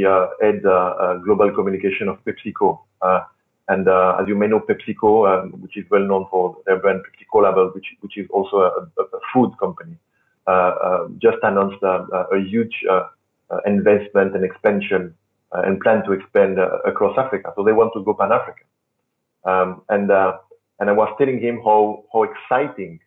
uh, 0.06 0.28
head 0.42 0.62
uh, 0.66 0.70
uh, 0.70 1.18
global 1.18 1.52
communication 1.52 2.08
of 2.08 2.18
PepsiCo. 2.24 2.80
and 3.68 3.88
as 3.88 4.28
you 4.28 4.36
may 4.36 4.48
know, 4.48 4.60
PepsiCo, 4.60 5.12
um, 5.28 5.52
which 5.62 5.78
is 5.78 5.86
well 5.90 6.02
known 6.02 6.26
for 6.30 6.58
their 6.66 6.80
brand 6.80 7.02
Pepsi 7.02 7.26
Cola, 7.32 7.52
which 7.76 7.88
which 8.02 8.18
is 8.18 8.28
also 8.30 8.58
a, 8.58 9.02
a, 9.02 9.04
a 9.04 9.20
food 9.34 9.52
company, 9.60 9.98
just 11.20 11.38
announced 11.44 11.84
a 11.84 12.40
huge 12.40 12.76
investment 13.66 14.36
and 14.36 14.46
expansion 14.46 15.14
and 15.52 15.82
plan 15.82 16.04
to 16.06 16.14
expand 16.14 16.58
across 16.86 17.18
Africa. 17.18 17.52
So 17.56 17.64
they 17.64 17.74
want 17.74 17.92
to 17.96 18.04
go 18.04 18.14
pan 18.14 18.32
African. 18.32 18.66
Um, 19.44 19.82
and 19.90 20.12
uh, 20.12 20.38
and 20.80 20.90
I 20.90 20.94
was 20.94 21.14
telling 21.18 21.40
him 21.40 21.62
how 21.64 22.04
how 22.14 22.24
exciting 22.24 23.00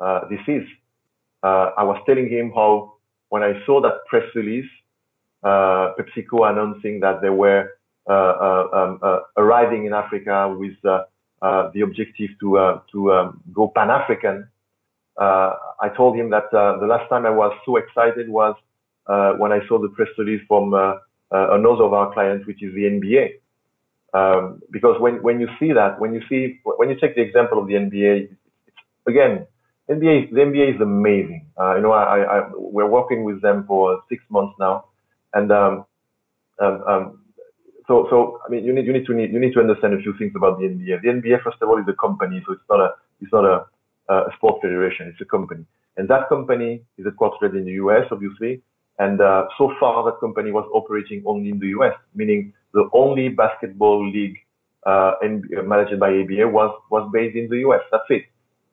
uh, 0.00 0.28
this 0.28 0.40
is. 0.46 0.64
Uh, 1.42 1.70
I 1.76 1.82
was 1.84 2.00
telling 2.06 2.28
him 2.28 2.52
how 2.54 2.94
when 3.30 3.42
I 3.42 3.54
saw 3.66 3.80
that 3.82 4.04
press 4.08 4.24
release 4.34 4.68
uh, 5.42 5.92
PepsiCo 5.98 6.50
announcing 6.50 7.00
that 7.00 7.20
they 7.20 7.30
were 7.30 7.70
uh, 8.08 8.12
uh, 8.12 8.68
um, 9.02 9.20
arriving 9.36 9.86
in 9.86 9.92
Africa 9.92 10.54
with 10.58 10.74
uh 10.84 11.02
uh 11.40 11.70
the 11.74 11.80
objective 11.80 12.30
to 12.40 12.80
to 12.92 13.12
um, 13.12 13.40
go 13.52 13.68
Pan 13.74 13.90
African. 13.90 14.48
Uh 15.20 15.54
I 15.80 15.88
told 15.96 16.16
him 16.16 16.30
that 16.30 16.44
the 16.52 16.86
last 16.86 17.08
time 17.08 17.26
I 17.26 17.30
was 17.30 17.52
so 17.64 17.76
excited 17.76 18.28
was 18.28 18.54
uh 19.06 19.32
when 19.34 19.52
I 19.52 19.66
saw 19.68 19.80
the 19.80 19.88
press 19.88 20.08
release 20.18 20.42
from 20.48 20.74
uh 20.74 20.94
uh 21.32 21.54
another 21.54 21.84
of 21.84 21.92
our 21.92 22.12
clients, 22.12 22.46
which 22.46 22.62
is 22.62 22.74
the 22.74 22.82
NBA. 22.84 23.41
Um, 24.14 24.60
because 24.70 25.00
when, 25.00 25.22
when 25.22 25.40
you 25.40 25.48
see 25.58 25.72
that, 25.72 25.98
when 25.98 26.12
you 26.12 26.20
see, 26.28 26.60
when 26.64 26.90
you 26.90 26.96
take 27.00 27.14
the 27.14 27.22
example 27.22 27.58
of 27.58 27.66
the 27.66 27.74
NBA, 27.74 28.28
again, 29.08 29.46
NBA, 29.90 30.30
the 30.30 30.40
NBA 30.40 30.74
is 30.76 30.80
amazing. 30.80 31.46
Uh, 31.58 31.76
you 31.76 31.82
know, 31.82 31.92
I, 31.92 32.20
I, 32.20 32.50
we're 32.54 32.88
working 32.88 33.24
with 33.24 33.40
them 33.42 33.64
for 33.66 34.02
six 34.08 34.22
months 34.30 34.54
now. 34.58 34.84
And 35.34 35.50
um, 35.50 35.86
um, 36.60 36.82
um, 36.86 37.18
so, 37.88 38.06
so 38.10 38.38
I 38.46 38.50
mean, 38.50 38.64
you 38.64 38.72
need 38.72 38.86
you 38.86 38.92
need 38.92 39.06
to 39.06 39.14
need, 39.14 39.32
you 39.32 39.40
need 39.40 39.54
to 39.54 39.60
understand 39.60 39.94
a 39.94 40.02
few 40.02 40.16
things 40.18 40.32
about 40.36 40.58
the 40.58 40.66
NBA. 40.66 41.02
The 41.02 41.08
NBA, 41.08 41.42
first 41.42 41.58
of 41.60 41.68
all, 41.68 41.78
is 41.78 41.88
a 41.88 41.94
company, 41.94 42.42
so 42.46 42.52
it's 42.52 42.62
not 42.70 42.80
a 42.80 42.90
it's 43.20 43.32
not 43.32 43.44
a, 43.44 43.66
a 44.12 44.30
sport 44.36 44.62
federation. 44.62 45.08
It's 45.08 45.20
a 45.20 45.24
company, 45.24 45.64
and 45.96 46.08
that 46.08 46.28
company 46.28 46.82
is 46.98 47.06
a 47.06 47.10
headquartered 47.10 47.56
in 47.56 47.64
the 47.64 47.72
US, 47.72 48.06
obviously. 48.10 48.62
And 48.98 49.20
uh, 49.20 49.46
so 49.58 49.72
far, 49.80 50.04
that 50.04 50.20
company 50.20 50.52
was 50.52 50.68
operating 50.72 51.22
only 51.26 51.50
in 51.50 51.58
the 51.58 51.68
US, 51.78 51.94
meaning 52.14 52.52
the 52.72 52.88
only 52.92 53.28
basketball 53.28 54.08
league 54.10 54.36
uh, 54.86 55.12
managed 55.64 55.98
by 56.00 56.10
NBA 56.10 56.50
was 56.50 56.74
was 56.90 57.08
based 57.12 57.36
in 57.36 57.48
the 57.48 57.58
US. 57.68 57.80
That's 57.90 58.04
it. 58.10 58.24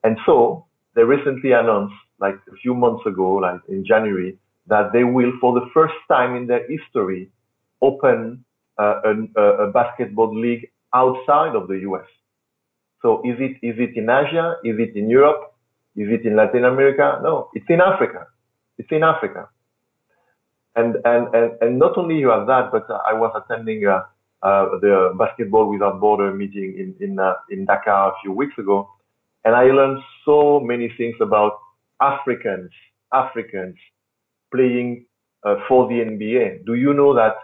And 0.02 0.18
so 0.26 0.66
they 0.94 1.02
recently 1.02 1.52
announced, 1.52 1.94
like 2.18 2.36
a 2.52 2.56
few 2.62 2.74
months 2.74 3.06
ago, 3.06 3.34
like 3.34 3.60
in 3.68 3.84
January, 3.84 4.38
that 4.66 4.92
they 4.92 5.04
will, 5.04 5.32
for 5.40 5.52
the 5.54 5.66
first 5.72 5.94
time 6.08 6.34
in 6.34 6.46
their 6.46 6.66
history, 6.68 7.30
open 7.82 8.44
uh, 8.78 9.00
a, 9.36 9.40
a, 9.40 9.70
basketball 9.72 10.34
league 10.38 10.70
outside 10.94 11.54
of 11.54 11.68
the 11.68 11.78
US. 11.90 12.06
So 13.02 13.20
is 13.24 13.36
it 13.38 13.56
is 13.62 13.76
it 13.78 13.96
in 13.96 14.08
Asia? 14.10 14.56
Is 14.64 14.76
it 14.78 14.96
in 14.96 15.08
Europe? 15.08 15.54
Is 15.96 16.08
it 16.10 16.26
in 16.26 16.36
Latin 16.36 16.64
America? 16.64 17.20
No, 17.22 17.50
it's 17.54 17.66
in 17.68 17.80
Africa. 17.80 18.26
It's 18.78 18.88
in 18.90 19.02
Africa. 19.02 19.48
And, 20.76 20.96
and, 21.04 21.34
and, 21.34 21.52
and 21.60 21.78
not 21.78 21.98
only 21.98 22.16
you 22.16 22.30
have 22.30 22.46
that, 22.46 22.70
but 22.70 22.86
I 23.06 23.12
was 23.12 23.32
attending 23.34 23.86
uh, 23.86 24.02
uh, 24.42 24.78
the 24.80 25.14
Basketball 25.18 25.68
Without 25.70 26.00
Border 26.00 26.32
meeting 26.32 26.74
in, 26.78 27.04
in, 27.04 27.18
uh, 27.18 27.34
in 27.50 27.66
Dakar 27.66 28.12
a 28.12 28.14
few 28.22 28.32
weeks 28.32 28.54
ago. 28.58 28.88
And 29.44 29.54
I 29.54 29.64
learned 29.64 30.00
so 30.24 30.60
many 30.60 30.92
things 30.96 31.16
about 31.20 31.58
Africans, 32.00 32.70
Africans 33.12 33.76
playing 34.54 35.06
uh, 35.44 35.56
for 35.68 35.88
the 35.88 35.94
NBA. 35.94 36.66
Do 36.66 36.74
you 36.74 36.92
know 36.94 37.14
that 37.14 37.34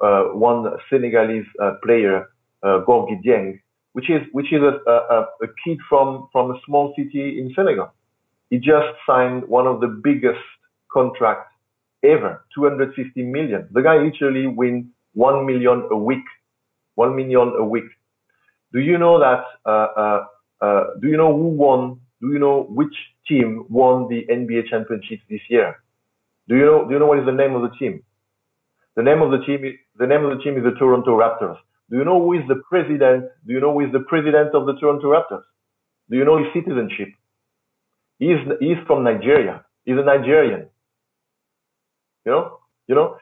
uh, 0.00 0.34
one 0.34 0.66
Senegalese 0.88 1.46
uh, 1.62 1.72
player, 1.82 2.26
uh, 2.62 2.80
Gorgui 2.86 3.20
Dieng, 3.24 3.60
which 3.92 4.08
is 4.08 4.22
which 4.32 4.52
is 4.52 4.60
a, 4.62 4.90
a, 4.90 5.26
a 5.42 5.46
kid 5.64 5.78
from 5.88 6.28
from 6.32 6.52
a 6.52 6.60
small 6.64 6.94
city 6.96 7.40
in 7.40 7.52
Senegal, 7.54 7.92
he 8.50 8.58
just 8.58 8.88
signed 9.06 9.48
one 9.48 9.66
of 9.66 9.80
the 9.80 9.88
biggest 9.88 10.40
contracts 10.92 11.49
ever, 12.04 12.44
250 12.54 13.22
million. 13.24 13.68
The 13.72 13.82
guy 13.82 13.96
literally 13.98 14.46
wins 14.46 14.86
one 15.14 15.46
million 15.46 15.88
a 15.90 15.96
week, 15.96 16.24
one 16.94 17.16
million 17.16 17.52
a 17.58 17.64
week. 17.64 17.84
Do 18.72 18.80
you 18.80 18.98
know 18.98 19.18
that? 19.18 19.42
Uh, 19.64 19.88
uh, 19.96 20.26
uh, 20.60 20.84
do 21.00 21.08
you 21.08 21.16
know 21.16 21.34
who 21.34 21.48
won? 21.48 22.00
Do 22.20 22.28
you 22.32 22.38
know 22.38 22.66
which 22.68 22.94
team 23.26 23.66
won 23.68 24.08
the 24.08 24.26
NBA 24.30 24.68
championship 24.68 25.20
this 25.28 25.40
year? 25.48 25.76
Do 26.48 26.56
you 26.56 26.64
know? 26.64 26.86
Do 26.86 26.94
you 26.94 26.98
know 26.98 27.06
what 27.06 27.18
is 27.18 27.26
the 27.26 27.32
name 27.32 27.54
of 27.54 27.62
the 27.62 27.76
team? 27.78 28.02
The 28.96 29.02
name 29.02 29.22
of 29.22 29.30
the 29.30 29.44
team. 29.44 29.64
Is, 29.64 29.74
the 29.98 30.06
name 30.06 30.24
of 30.24 30.36
the 30.36 30.42
team 30.42 30.56
is 30.56 30.64
the 30.64 30.78
Toronto 30.78 31.18
Raptors. 31.18 31.56
Do 31.90 31.96
you 31.96 32.04
know 32.04 32.20
who 32.20 32.34
is 32.34 32.46
the 32.48 32.62
president? 32.68 33.26
Do 33.46 33.52
you 33.52 33.60
know 33.60 33.72
who 33.72 33.80
is 33.80 33.92
the 33.92 34.00
president 34.00 34.54
of 34.54 34.66
the 34.66 34.74
Toronto 34.74 35.08
Raptors? 35.12 35.42
Do 36.08 36.16
you 36.16 36.24
know 36.24 36.38
his 36.38 36.46
citizenship? 36.54 37.08
He's 38.18 38.38
he's 38.60 38.78
from 38.86 39.02
Nigeria. 39.02 39.64
He's 39.84 39.96
a 39.96 40.04
Nigerian. 40.04 40.68
You 42.24 42.32
know, 42.32 42.58
you 42.86 42.94
know, 42.94 43.16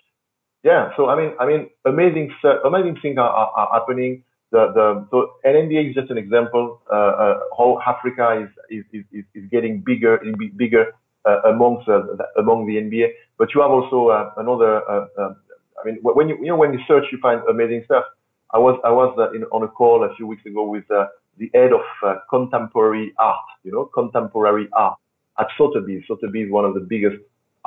yeah. 0.64 0.90
So 0.96 1.08
I 1.08 1.16
mean, 1.16 1.34
I 1.38 1.46
mean, 1.46 1.68
amazing, 1.84 2.32
amazing 2.64 2.98
things 3.00 3.18
are, 3.18 3.30
are, 3.30 3.50
are 3.56 3.80
happening. 3.80 4.24
The 4.50 4.72
the 4.74 5.06
so 5.10 5.34
NNBA 5.44 5.90
is 5.90 5.94
just 5.94 6.10
an 6.10 6.18
example 6.18 6.80
uh, 6.90 6.94
uh, 6.94 7.38
how 7.56 7.80
Africa 7.86 8.44
is 8.44 8.84
is, 8.92 9.04
is 9.12 9.24
is 9.34 9.44
getting 9.50 9.82
bigger 9.84 10.16
and 10.16 10.36
bigger 10.56 10.92
uh, 11.24 11.42
amongst 11.42 11.88
uh, 11.88 12.02
among 12.38 12.66
the 12.66 12.76
NBA. 12.76 13.08
But 13.38 13.54
you 13.54 13.60
have 13.60 13.70
also 13.70 14.08
uh, 14.08 14.32
another. 14.36 14.82
Uh, 14.88 15.06
uh, 15.18 15.34
I 15.80 15.86
mean, 15.86 15.98
when 16.02 16.28
you 16.28 16.36
you 16.38 16.46
know 16.46 16.56
when 16.56 16.72
you 16.72 16.80
search, 16.88 17.04
you 17.12 17.18
find 17.20 17.40
amazing 17.48 17.82
stuff. 17.84 18.04
I 18.52 18.58
was 18.58 18.80
I 18.84 18.90
was 18.90 19.14
in, 19.34 19.44
on 19.44 19.62
a 19.62 19.68
call 19.68 20.02
a 20.04 20.14
few 20.16 20.26
weeks 20.26 20.44
ago 20.46 20.64
with 20.64 20.84
the 20.88 21.50
head 21.54 21.70
of 21.72 21.84
contemporary 22.30 23.12
art. 23.18 23.46
You 23.62 23.72
know, 23.72 23.84
contemporary 23.84 24.68
art 24.72 24.98
at 25.38 25.46
Sotheby's. 25.56 26.02
Sotheby's 26.08 26.46
is 26.46 26.52
one 26.52 26.64
of 26.64 26.74
the 26.74 26.80
biggest 26.80 27.16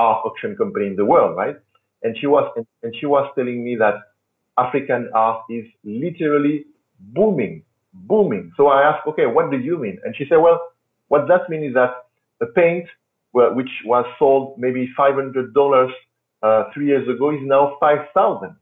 art 0.02 0.26
auction 0.26 0.56
company 0.56 0.88
in 0.88 0.96
the 0.96 1.06
world, 1.06 1.36
right? 1.38 1.58
And 2.04 2.18
she 2.20 2.28
was 2.28 2.46
and, 2.84 2.96
she 3.00 3.06
was 3.06 3.26
telling 3.36 3.64
me 3.64 3.76
that 3.78 3.96
African 4.58 5.10
art 5.14 5.44
is 5.50 5.66
literally 5.84 6.66
booming, 7.00 7.64
booming. 7.94 8.52
So 8.58 8.68
I 8.68 8.82
asked, 8.90 9.08
okay, 9.08 9.28
what 9.28 9.52
do 9.52 9.58
you 9.58 9.78
mean? 9.78 9.98
And 10.04 10.16
she 10.16 10.26
said, 10.28 10.38
well, 10.38 10.60
what 11.08 11.28
that 11.28 11.50
means 11.50 11.70
is 11.70 11.74
that 11.76 11.92
a 12.42 12.48
paint 12.48 12.88
which 13.34 13.70
was 13.86 14.06
sold 14.20 14.58
maybe 14.58 14.90
$500 14.98 15.92
uh, 16.44 16.64
three 16.74 16.88
years 16.88 17.08
ago 17.08 17.32
is 17.32 17.40
now 17.44 17.78
5,000. 17.80 18.56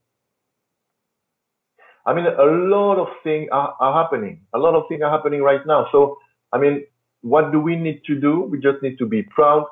I 2.05 2.13
mean, 2.13 2.25
a 2.25 2.43
lot 2.43 2.97
of 2.97 3.07
things 3.23 3.49
are, 3.51 3.75
are 3.79 4.03
happening. 4.03 4.41
A 4.53 4.57
lot 4.57 4.75
of 4.75 4.83
things 4.89 5.01
are 5.03 5.11
happening 5.11 5.41
right 5.41 5.65
now. 5.65 5.87
So, 5.91 6.17
I 6.51 6.57
mean, 6.57 6.85
what 7.21 7.51
do 7.51 7.59
we 7.59 7.75
need 7.75 8.01
to 8.07 8.15
do? 8.19 8.41
We 8.41 8.59
just 8.59 8.81
need 8.81 8.97
to 8.99 9.05
be 9.05 9.23
proud, 9.23 9.65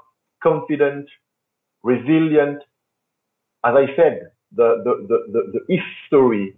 confident, 0.44 1.08
resilient. 1.84 2.60
As 3.66 3.74
I 3.76 3.86
said, 3.96 4.32
the, 4.56 4.82
the, 4.84 5.08
the, 5.08 5.18
the, 5.32 5.60
the 5.60 5.80
history 5.80 6.56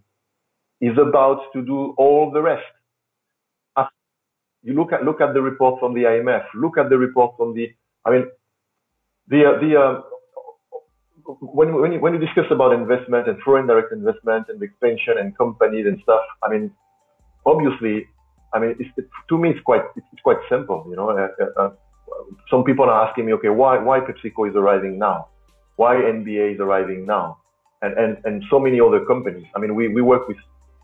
is 0.82 0.98
about 0.98 1.42
to 1.54 1.62
do 1.62 1.94
all 1.98 2.32
the 2.32 2.42
rest. 2.42 2.66
As 3.78 3.86
you 4.64 4.74
look 4.74 4.94
at, 4.94 5.04
look 5.04 5.22
at 5.22 5.34
the 5.34 5.42
report 5.42 5.80
from 5.80 5.94
the 5.94 6.02
IMF, 6.02 6.44
look 6.56 6.78
at 6.78 6.90
the 6.90 6.98
report 6.98 7.36
from 7.38 7.54
the, 7.54 7.74
I 8.06 8.12
mean, 8.12 8.26
the, 9.28 9.58
the, 9.62 9.80
uh, 9.80 10.02
when, 11.42 11.74
when, 11.80 11.92
you, 11.94 12.00
when 12.00 12.14
you 12.14 12.20
discuss 12.20 12.46
about 12.52 12.74
investment 12.74 13.28
and 13.28 13.40
foreign 13.42 13.68
direct 13.68 13.92
investment 13.92 14.48
and 14.50 14.62
expansion 14.62 15.16
and 15.20 15.38
companies 15.38 15.86
and 15.86 16.00
stuff, 16.04 16.22
I 16.44 16.50
mean, 16.50 16.72
obviously, 17.46 18.08
I 18.54 18.60
mean, 18.60 18.76
it, 18.80 19.06
to 19.30 19.38
me, 19.38 19.50
it's 19.50 19.62
quite, 19.62 19.82
it's 19.96 20.22
quite 20.24 20.38
simple, 20.50 20.86
you 20.90 20.96
know, 20.96 21.10
uh, 21.10 21.28
uh, 21.40 21.62
uh, 21.62 21.70
some 22.50 22.63
people 22.63 22.86
are 22.86 23.08
asking 23.08 23.26
me, 23.26 23.34
okay, 23.34 23.50
why, 23.50 23.78
why 23.78 24.00
PepsiCo 24.00 24.50
is 24.50 24.56
arriving 24.56 24.98
now? 24.98 25.28
Why 25.76 25.95
NBA 25.95 26.56
is 26.56 26.60
arriving 26.60 27.06
now? 27.06 27.38
And, 27.82 27.98
and, 27.98 28.17
and 28.26 28.43
so 28.50 28.60
many 28.60 28.82
other 28.82 29.06
companies. 29.06 29.45
I 29.56 29.60
mean, 29.60 29.76
we, 29.76 29.88
we 29.88 30.02
work 30.02 30.28
with 30.28 30.38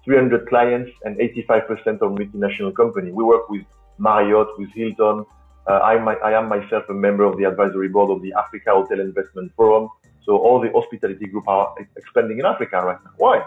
300 0.05 0.47
clients 0.47 0.91
and 1.03 1.17
85% 1.17 2.01
of 2.01 2.11
multinational 2.11 2.73
companies. 2.73 3.13
We 3.13 3.23
work 3.23 3.49
with 3.49 3.63
Marriott, 3.97 4.47
with 4.57 4.69
Hilton. 4.73 5.25
Uh, 5.67 5.71
I, 5.71 5.95
I 5.97 6.39
am 6.39 6.47
myself 6.47 6.85
a 6.89 6.93
member 6.93 7.23
of 7.23 7.37
the 7.37 7.43
advisory 7.45 7.89
board 7.89 8.11
of 8.11 8.21
the 8.21 8.33
Africa 8.33 8.71
Hotel 8.71 8.99
Investment 8.99 9.51
Forum. 9.55 9.89
So 10.23 10.37
all 10.37 10.59
the 10.61 10.71
hospitality 10.71 11.25
group 11.25 11.47
are 11.47 11.75
expanding 11.97 12.39
in 12.39 12.45
Africa 12.45 12.81
right 12.81 13.03
now. 13.03 13.11
Why? 13.17 13.45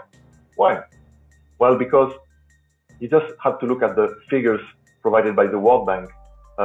Why? 0.55 0.83
Well, 1.57 1.77
because 1.77 2.13
you 2.99 3.07
just 3.07 3.33
have 3.43 3.59
to 3.59 3.65
look 3.65 3.81
at 3.81 3.95
the 3.95 4.17
figures 4.29 4.61
provided 5.01 5.35
by 5.35 5.47
the 5.47 5.57
World 5.57 5.87
Bank 5.87 6.09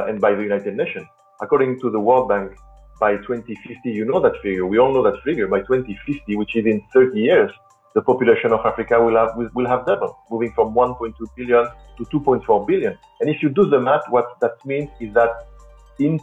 and 0.07 0.19
by 0.19 0.33
the 0.35 0.43
United 0.43 0.75
Nations. 0.75 1.07
According 1.41 1.79
to 1.81 1.89
the 1.89 1.99
World 1.99 2.29
Bank, 2.29 2.51
by 2.99 3.17
2050, 3.17 3.89
you 3.89 4.05
know 4.05 4.19
that 4.21 4.33
figure. 4.41 4.65
We 4.65 4.77
all 4.79 4.93
know 4.93 5.03
that 5.03 5.21
figure. 5.23 5.47
By 5.47 5.59
2050, 5.59 6.35
which 6.37 6.55
is 6.55 6.65
in 6.65 6.81
30 6.93 7.19
years, 7.19 7.51
the 7.93 8.01
population 8.01 8.51
of 8.51 8.65
Africa 8.65 9.01
will 9.03 9.17
have 9.17 9.35
will 9.53 9.67
have 9.67 9.85
doubled, 9.85 10.15
moving 10.29 10.51
from 10.53 10.73
1.2 10.73 11.13
billion 11.35 11.65
to 11.97 12.03
2.4 12.05 12.67
billion. 12.67 12.97
And 13.19 13.29
if 13.29 13.41
you 13.41 13.49
do 13.49 13.69
the 13.69 13.79
math, 13.79 14.03
what 14.09 14.37
that 14.41 14.53
means 14.65 14.89
is 14.99 15.13
that 15.13 15.31
in 15.99 16.19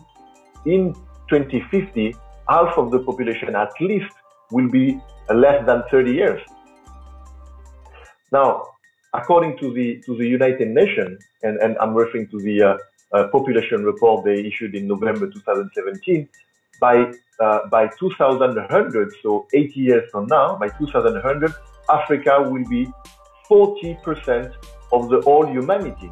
in 0.66 0.94
2050, 1.28 2.14
half 2.48 2.76
of 2.76 2.90
the 2.90 3.00
population 3.00 3.54
at 3.56 3.72
least 3.80 4.12
will 4.50 4.68
be 4.68 5.00
less 5.35 5.64
than 5.66 5.82
30 5.90 6.12
years. 6.12 6.40
Now, 8.30 8.64
according 9.14 9.58
to 9.58 9.72
the 9.72 10.00
to 10.06 10.16
the 10.16 10.26
United 10.26 10.68
Nations, 10.68 11.22
and, 11.42 11.58
and 11.58 11.76
I'm 11.78 11.94
referring 11.94 12.28
to 12.28 12.38
the 12.38 12.62
uh, 12.62 12.68
uh, 12.68 12.76
population 13.31 13.85
report 13.85 14.25
they 14.25 14.40
issued 14.40 14.75
in 14.75 14.87
November 14.87 15.31
2017, 15.31 16.29
by 16.81 17.12
uh, 17.40 17.66
by 17.70 17.88
2100, 17.98 19.12
so 19.22 19.46
80 19.53 19.81
years 19.81 20.11
from 20.11 20.27
now, 20.27 20.57
by 20.57 20.68
2100, 20.68 21.53
Africa 21.90 22.42
will 22.42 22.66
be 22.68 22.87
40% 23.51 24.55
of 24.92 25.09
the 25.09 25.20
whole 25.22 25.46
humanity. 25.46 26.11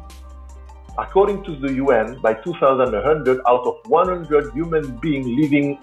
According 0.97 1.43
to 1.45 1.55
the 1.55 1.73
UN, 1.75 2.19
by 2.21 2.33
2100, 2.33 3.39
out 3.47 3.65
of 3.65 3.75
100 3.87 4.53
human 4.53 4.97
beings 4.97 5.27
living 5.27 5.79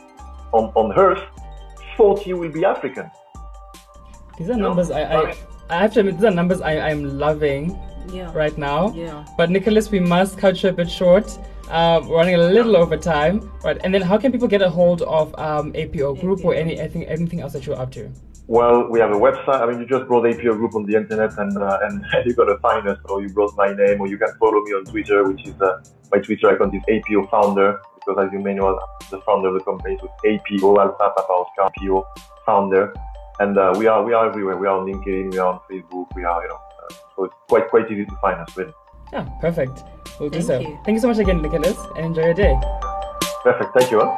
on, 0.52 0.70
on 0.74 0.98
Earth, 0.98 1.22
40 1.96 2.35
will 2.35 2.52
be 2.52 2.64
African. 2.64 3.11
These 4.37 4.50
are 4.50 4.57
numbers 4.57 4.90
I, 4.90 5.02
I, 5.02 5.35
I 5.70 5.76
have 5.83 5.92
to 5.94 6.00
admit, 6.00 6.16
these 6.16 6.24
are 6.24 6.31
numbers 6.31 6.61
I, 6.61 6.78
I'm 6.90 7.18
loving 7.18 7.78
Yeah. 8.12 8.33
right 8.35 8.57
now. 8.57 8.92
Yeah. 8.94 9.25
But 9.37 9.51
Nicolas, 9.51 9.90
we 9.90 10.01
must 10.01 10.38
cut 10.38 10.62
you 10.62 10.68
a 10.68 10.73
bit 10.73 10.90
short. 10.90 11.38
Uh, 11.71 12.01
we're 12.05 12.16
running 12.16 12.35
a 12.35 12.38
little 12.38 12.77
over 12.77 12.97
time, 12.97 13.51
right? 13.62 13.79
And 13.85 13.92
then, 13.92 14.01
how 14.01 14.16
can 14.16 14.33
people 14.33 14.49
get 14.49 14.62
a 14.62 14.71
hold 14.71 15.03
of 15.03 15.38
um, 15.38 15.73
APO 15.77 16.14
Group 16.14 16.44
or 16.44 16.55
any 16.55 16.79
anything 16.79 17.05
anything 17.05 17.40
else 17.40 17.53
that 17.53 17.66
you're 17.66 17.79
up 17.79 17.92
to? 17.92 18.11
Well, 18.47 18.88
we 18.88 18.99
have 19.01 19.11
a 19.11 19.21
website. 19.21 19.61
I 19.61 19.66
mean, 19.66 19.79
you 19.81 19.87
just 19.87 20.07
brought 20.09 20.27
APO 20.27 20.55
Group 20.55 20.75
on 20.75 20.87
the 20.87 20.97
internet, 20.97 21.37
and 21.37 21.57
uh, 21.59 21.79
and 21.83 22.03
you 22.25 22.35
got 22.35 22.47
gonna 22.47 22.59
find 22.61 22.88
us. 22.88 22.99
Or 23.05 23.21
you 23.21 23.29
brought 23.29 23.55
my 23.57 23.75
name, 23.75 24.01
or 24.01 24.07
you 24.07 24.16
can 24.16 24.33
follow 24.40 24.62
me 24.62 24.73
on 24.73 24.85
Twitter, 24.87 25.29
which 25.29 25.47
is 25.47 25.61
uh, 25.61 25.83
my 26.11 26.18
Twitter 26.18 26.49
account 26.49 26.75
is 26.75 26.83
APO 26.88 27.27
Founder, 27.27 27.79
because 27.94 28.27
as 28.27 28.33
you 28.33 28.38
may 28.38 28.55
know, 28.55 28.68
I'm 28.68 28.79
the 29.11 29.21
founder 29.21 29.49
of 29.49 29.55
the 29.55 29.61
company, 29.61 29.99
so 30.01 30.11
it's 30.25 30.42
APO 30.51 30.81
Alpha 30.81 30.97
Papa 30.97 31.31
Oscar 31.31 31.64
APO 31.64 32.07
Founder, 32.47 32.94
and 33.40 33.59
uh, 33.59 33.75
we 33.77 33.87
are 33.87 34.03
we 34.03 34.14
are 34.14 34.27
everywhere. 34.27 34.57
We 34.57 34.66
are 34.66 34.79
on 34.79 34.87
LinkedIn, 34.87 35.33
we 35.33 35.38
are 35.38 35.53
on 35.53 35.61
Facebook, 35.71 36.07
we 36.16 36.25
are 36.25 36.42
you 36.42 36.49
know, 36.49 36.61
so 37.16 37.24
it's 37.24 37.35
quite 37.48 37.68
quite 37.68 37.90
easy 37.90 38.05
to 38.07 38.16
find 38.20 38.40
us. 38.40 38.57
Really, 38.57 38.72
Yeah, 39.12 39.24
perfect. 39.40 39.85
We'll 40.20 40.31
do 40.31 40.40
Thank 40.42 40.46
so. 40.46 40.59
you. 40.61 40.79
Thank 40.85 40.96
you 40.96 41.01
so 41.01 41.09
much 41.09 41.18
again, 41.18 41.40
Nicolas, 41.42 41.79
and 41.96 42.07
enjoy 42.07 42.24
your 42.24 42.35
day. 42.35 42.59
perfect. 43.42 43.72
Thank 43.79 43.90
you. 43.90 44.01
Huh? 44.01 44.16